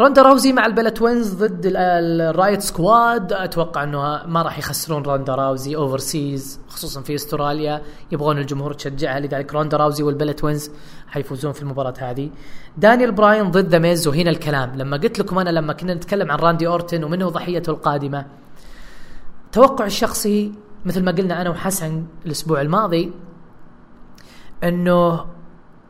[0.00, 3.32] روندا راوزي مع البيلا توينز ضد ال Riott Squad.
[3.32, 7.82] أتوقع إنه ما راح يخسرون روندا راوزي overseas خصوصا في أستراليا.
[8.12, 10.70] يبغون الجمهور تشجعها لذلك روندا راوزي والبيلا توينز
[11.08, 12.30] حيفوزون في المباراة هذه.
[12.76, 14.74] دانيال براين ضد ذا ميز وهنا الكلام.
[14.76, 18.26] لما قلت لكم أنا لما كنا نتكلم عن راندي أورتن ومنه ضحيته القادمة
[19.52, 20.52] توقع الشخصي
[20.84, 23.12] مثل ما قلنا أنا وحسن الأسبوع الماضي
[24.64, 25.24] إنه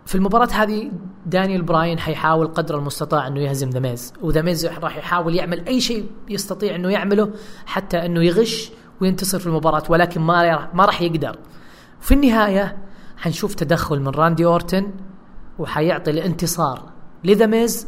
[0.08, 0.90] في المباراة هذه
[1.26, 5.80] دانيال براين حيحاول قدر المستطاع أنه يهزم ذا ميز وذا ميز راح يحاول يعمل أي
[5.80, 7.30] شيء يستطيع أنه يعمله
[7.66, 11.36] حتى أنه يغش وينتصر في المباراة ولكن ما ما راح يقدر.
[12.00, 12.76] في النهاية
[13.16, 14.90] حنشوف تدخل من راندي أورتن
[15.58, 16.92] وحيعطي الانتصار
[17.24, 17.86] لذا ميز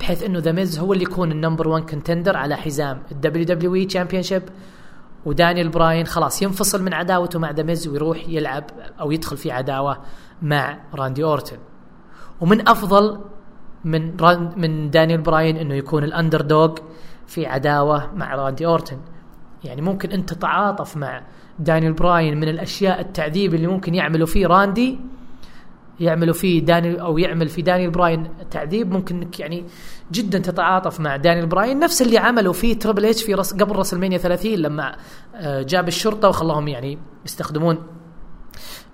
[0.00, 3.74] بحيث أنه ذا ميز هو اللي يكون ال number 1 contender على حزام الدبليو دبليو
[3.74, 4.22] إي champion
[5.26, 8.64] ودانيال براين خلاص ينفصل من عداوته مع ذا ميز ويروح يلعب
[9.00, 9.98] أو يدخل في عداوة
[10.42, 11.58] مع راندي اورتن.
[12.40, 13.20] ومن أفضل
[13.84, 14.16] من
[14.56, 16.74] من دانيال براين إنه يكون ال underdog
[17.26, 18.98] في عداوة مع راندي اورتن.
[19.64, 21.22] يعني ممكن أنت تتعاطف مع
[21.58, 24.98] دانيال براين من الأشياء التعذيب اللي ممكن يعملوا فيه راندي
[26.00, 29.64] يعملوا فيه دانيال أو يعمل في دانيال براين تعذيب ممكن إنك يعني
[30.12, 31.78] جدا تتعاطف مع دانيال براين.
[31.78, 34.96] نفس اللي عملوا فيه تريبل إتش في رس قبل راسلمانيا 30 لما
[35.34, 37.96] آه، جاب الشرطة وخلاهم يعني يستخدمون ال ال ال ال ال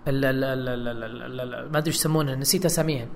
[0.07, 3.07] ما أدري إيش يسمونها نسيت اساميها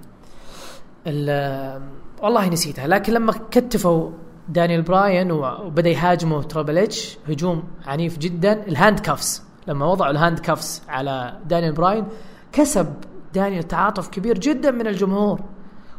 [2.22, 4.10] والله نسيتها لكن لما كتفوا
[4.48, 8.52] دانيال براين وبدأ يهاجموا تريبل إتش هجوم عنيف جدا.
[8.68, 12.06] ال handcuffs لما وضعوا ال handcuffs على دانيال براين
[12.52, 12.94] كسب
[13.34, 15.40] دانيال تعاطف كبير جدا من الجمهور.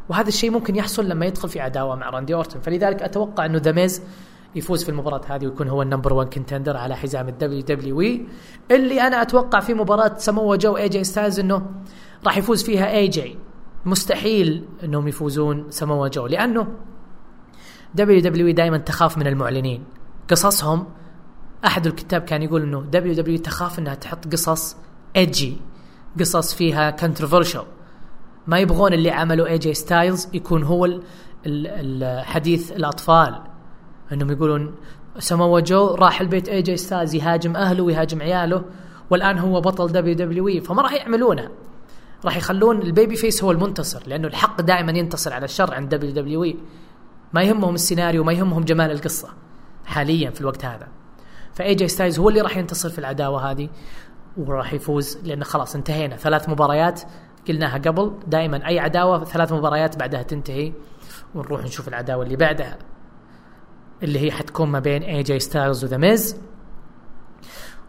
[0.08, 2.60] وهذا الشيء ممكن يحصل لما يدخل في عداوة مع راندي أورتن.
[2.60, 4.02] فلذلك أتوقع إنه ذا ميز
[4.58, 8.26] يفوز في المباراة هذه ويكون هو ال number 1 contender على حزام الدبليو دبليو إي.
[8.70, 11.66] اللي أنا أتوقع في مباراة سمو جو إي جي ستايلز إنه
[12.26, 13.38] راح يفوز فيها إي جي.
[13.84, 16.66] مستحيل إنهم يفوزون سمو جو لأنه
[17.94, 19.84] دبليو دبليو إي دائما تخاف من المعلنين.
[20.30, 20.86] قصصهم
[21.64, 24.76] أحد الكتاب كان يقول إنه دبليو دبليو تخاف إنها تحط قصص
[25.16, 25.56] ايجي
[26.20, 27.62] قصص فيها controversial
[28.46, 31.00] ما يبغون اللي عملوا إي جي ستايلز يكون هو
[31.46, 33.40] الحديث الأطفال.
[34.12, 34.74] انهم يقولون
[35.18, 38.64] سمو جو راح البيت اي جي ستايلز يهاجم أهله ويهاجم عياله
[39.10, 41.50] والآن هو بطل دبليو دبليو اي فما راح يعملونها
[42.24, 46.44] راح يخلون ال babyface هو المنتصر لأنه الحق دائما ينتصر على الشر عند دبليو دبليو
[46.44, 46.56] اي
[47.32, 49.28] ما يهمهم السيناريو ما يهمهم جمال القصة
[49.86, 50.88] حاليا في الوقت هذا.
[51.54, 53.68] فاي جي ستايلز هو اللي راح ينتصر في العداوة هذه
[54.36, 56.16] وراح يفوز لأن خلاص انتهينا.
[56.16, 57.02] ثلاث مباريات
[57.48, 60.72] قلناها قبل دائما أي عداوة ثلاث مباريات بعدها تنتهي
[61.34, 62.78] ونروح نشوف العداوة اللي بعدها.
[64.02, 66.36] اللي هي حتكون ما بين اي جي ستايلز وذا ميز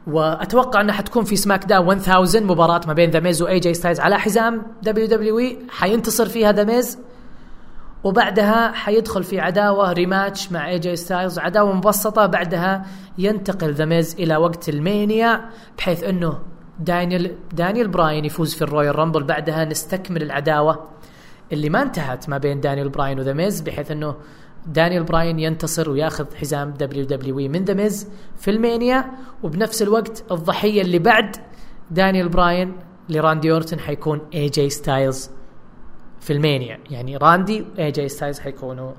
[0.07, 3.99] وأتوقع أنها حتكون في سماك داون 1000 مباراة ما بين ذا ميز واي جي ستايلز
[3.99, 6.99] على حزام دبليو دبليو اي حينتصر فيها ذا ميز
[8.03, 12.25] وبعدها حيدخل في عداوة rematch مع اي جي ستايلز عداوة مبسطة.
[12.25, 12.85] بعدها
[13.17, 16.39] ينتقل ذا ميز إلى وقت راسلمانيا بحيث أنه
[16.79, 19.23] دانيال دانيال براين يفوز في الرويال رامبل.
[19.23, 20.87] بعدها نستكمل العداوة
[21.51, 24.15] اللي ما انتهت ما بين دانيال براين وذا ميز بحيث أنه
[24.69, 28.07] دانيال براين ينتصر وياخذ حزام دبليو دبليو من ذا ميز
[28.37, 29.11] في راسلمانيا
[29.43, 31.35] وبنفس الوقت الضحية اللي بعد
[31.91, 32.73] دانيال براين
[33.09, 35.29] لراندي أورتن حيكون إي جي ستايلز
[36.19, 36.79] في راسلمانيا.
[36.89, 38.91] يعني راندي وإي جي ستايلز حيكونوا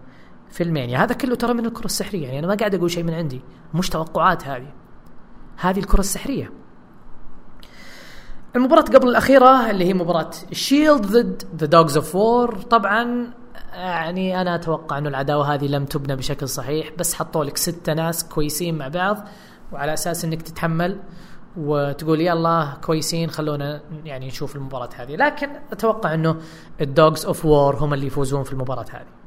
[0.51, 0.99] في راسلمانيا.
[0.99, 2.27] هذا كله ترى من الكرة السحرية.
[2.27, 3.41] يعني أنا ما قاعد أقول شيء من عندي.
[3.75, 4.73] مش توقعات هذه.
[5.57, 6.53] هذه الكرة السحرية.
[8.57, 13.33] المباراة قبل الأخيرة اللي هي مباراة الشيلد ضد ذا دوجز اوف وور طبعا
[13.73, 18.25] يعني أنا أتوقع أنه العداوة هذه لم تبنى بشكل صحيح بس حطوا لك ستة ناس
[18.25, 19.17] كويسين مع بعض
[19.73, 20.99] وعلى أساس أنك تتحمل
[21.57, 25.17] وتقول يلا كويسين خلونا يعني نشوف المباراة هذه.
[25.17, 26.37] لكن أتوقع أنه
[26.81, 29.21] الدوجز اوف وور هم اللي يفوزون في المباراة هذه.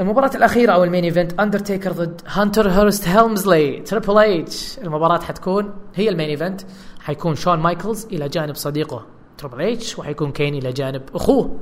[0.00, 5.74] المباراة الأخيرة أو ال main event أندرتيكر ضد هانتر هيرست هيلمزلي تريبل اتش المباراة حتكون
[5.94, 6.60] هي ال main event.
[7.00, 9.06] حيكون شون مايكلز إلى جانب صديقه
[9.38, 11.58] تريبل اتش وحيكون كين إلى جانب أخوه.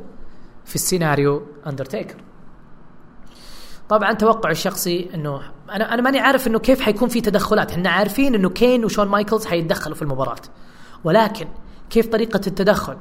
[0.65, 2.17] في السيناريو أندرتيكر
[3.89, 5.41] طبعا توقع الشخصي إنه
[5.71, 9.47] أنا أنا ماني عارف إنه كيف حيكون في تدخلات، إحنا عارفين إنه كين وشون مايكلز
[9.47, 10.41] حيتدخلوا في المباراة.
[11.05, 11.47] ولكن
[11.91, 12.97] كيف طريقة التدخل؟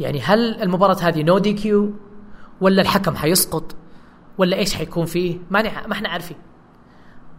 [0.00, 1.92] يعني هل المباراة هذه no DQ
[2.60, 3.76] ولا الحكم حيسقط
[4.38, 6.36] ولا إيش حيكون فيه؟ ما ما إحنا عارفين.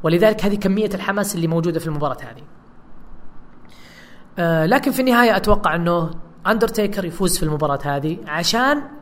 [0.04, 2.44] ولذلك هذه كمية الحماس اللي موجودة في المباراة هذه.
[4.40, 6.12] آه لكن في النهاية أتوقع إنه
[6.48, 8.99] اندرتيكر يفوز في المباراة هذه عشان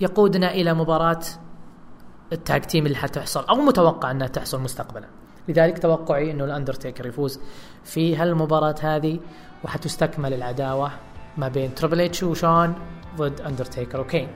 [0.00, 1.20] يقودنا إلى مباراة
[2.32, 5.06] ال tag team اللي حتحصل أو متوقع أنها تحصل مستقبلا.
[5.48, 7.40] لذلك توقعي إنه الأندرتيكر يفوز
[7.84, 9.18] في هالمباراة هذه
[9.64, 10.90] وحتستكمل العداوة
[11.36, 12.74] ما بين تريبل اتش وشون
[13.16, 14.28] ضد أندرتيكر وكين.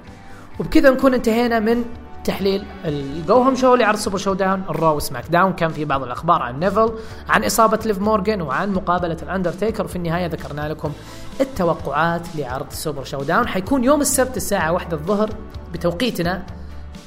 [0.60, 1.84] وبكذا نكون انتهينا من
[2.24, 5.52] تحليل ال go-home show لعرض سوبر شو داون الرو وسماك داون.
[5.52, 6.92] كان في بعض الأخبار عن نيفل
[7.28, 9.84] عن إصابة ليف مورجان وعن مقابلة الأندرتيكر.
[9.84, 10.92] وفي النهاية ذكرنا لكم
[11.40, 15.30] التوقعات لعرض سوبر شو داون حيكون يوم السبت الساعة واحدة الظهر
[15.72, 16.42] بتوقيتنا.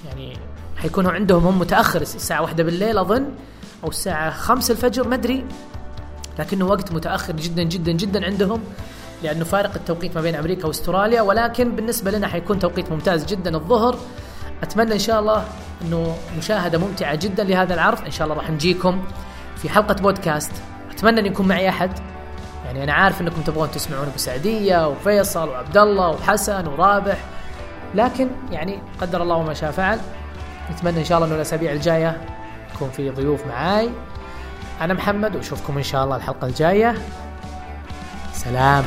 [0.05, 0.37] يعني
[0.77, 3.25] حيكونوا عندهم هم متأخر الساعة واحدة بالليل أظن
[3.83, 5.45] أو الساعة 5 الفجر ما أدري.
[6.39, 8.63] لكنه وقت متأخر جدا جدا جدا عندهم
[9.23, 11.21] لأنه فارق التوقيت ما بين أمريكا وأستراليا.
[11.21, 13.97] ولكن بالنسبة لنا حيكون توقيت ممتاز جدا الظهر.
[14.63, 15.45] أتمنى إن شاء الله
[15.81, 18.01] إنه مشاهدة ممتعة جدا لهذا العرض.
[18.05, 19.03] إن شاء الله راح نجيكم
[19.55, 20.51] في حلقة بودكاست.
[20.91, 22.16] أتمنى أن يكون معي أحد.
[22.77, 27.17] يعني أنا عارف إنكم تبغون تسمعون أبو سعدية وفيصل وعبد الله وحسن ورابح
[27.95, 29.99] لكن يعني قدر الله وما شاء فعل.
[30.71, 32.21] نتمنى إن شاء الله إنه الأسابيع الجاية
[32.75, 33.89] يكون في ضيوف معاي.
[34.81, 36.95] أنا محمد وأشوفكم إن شاء الله الحلقة الجاية.
[38.33, 38.83] سلام.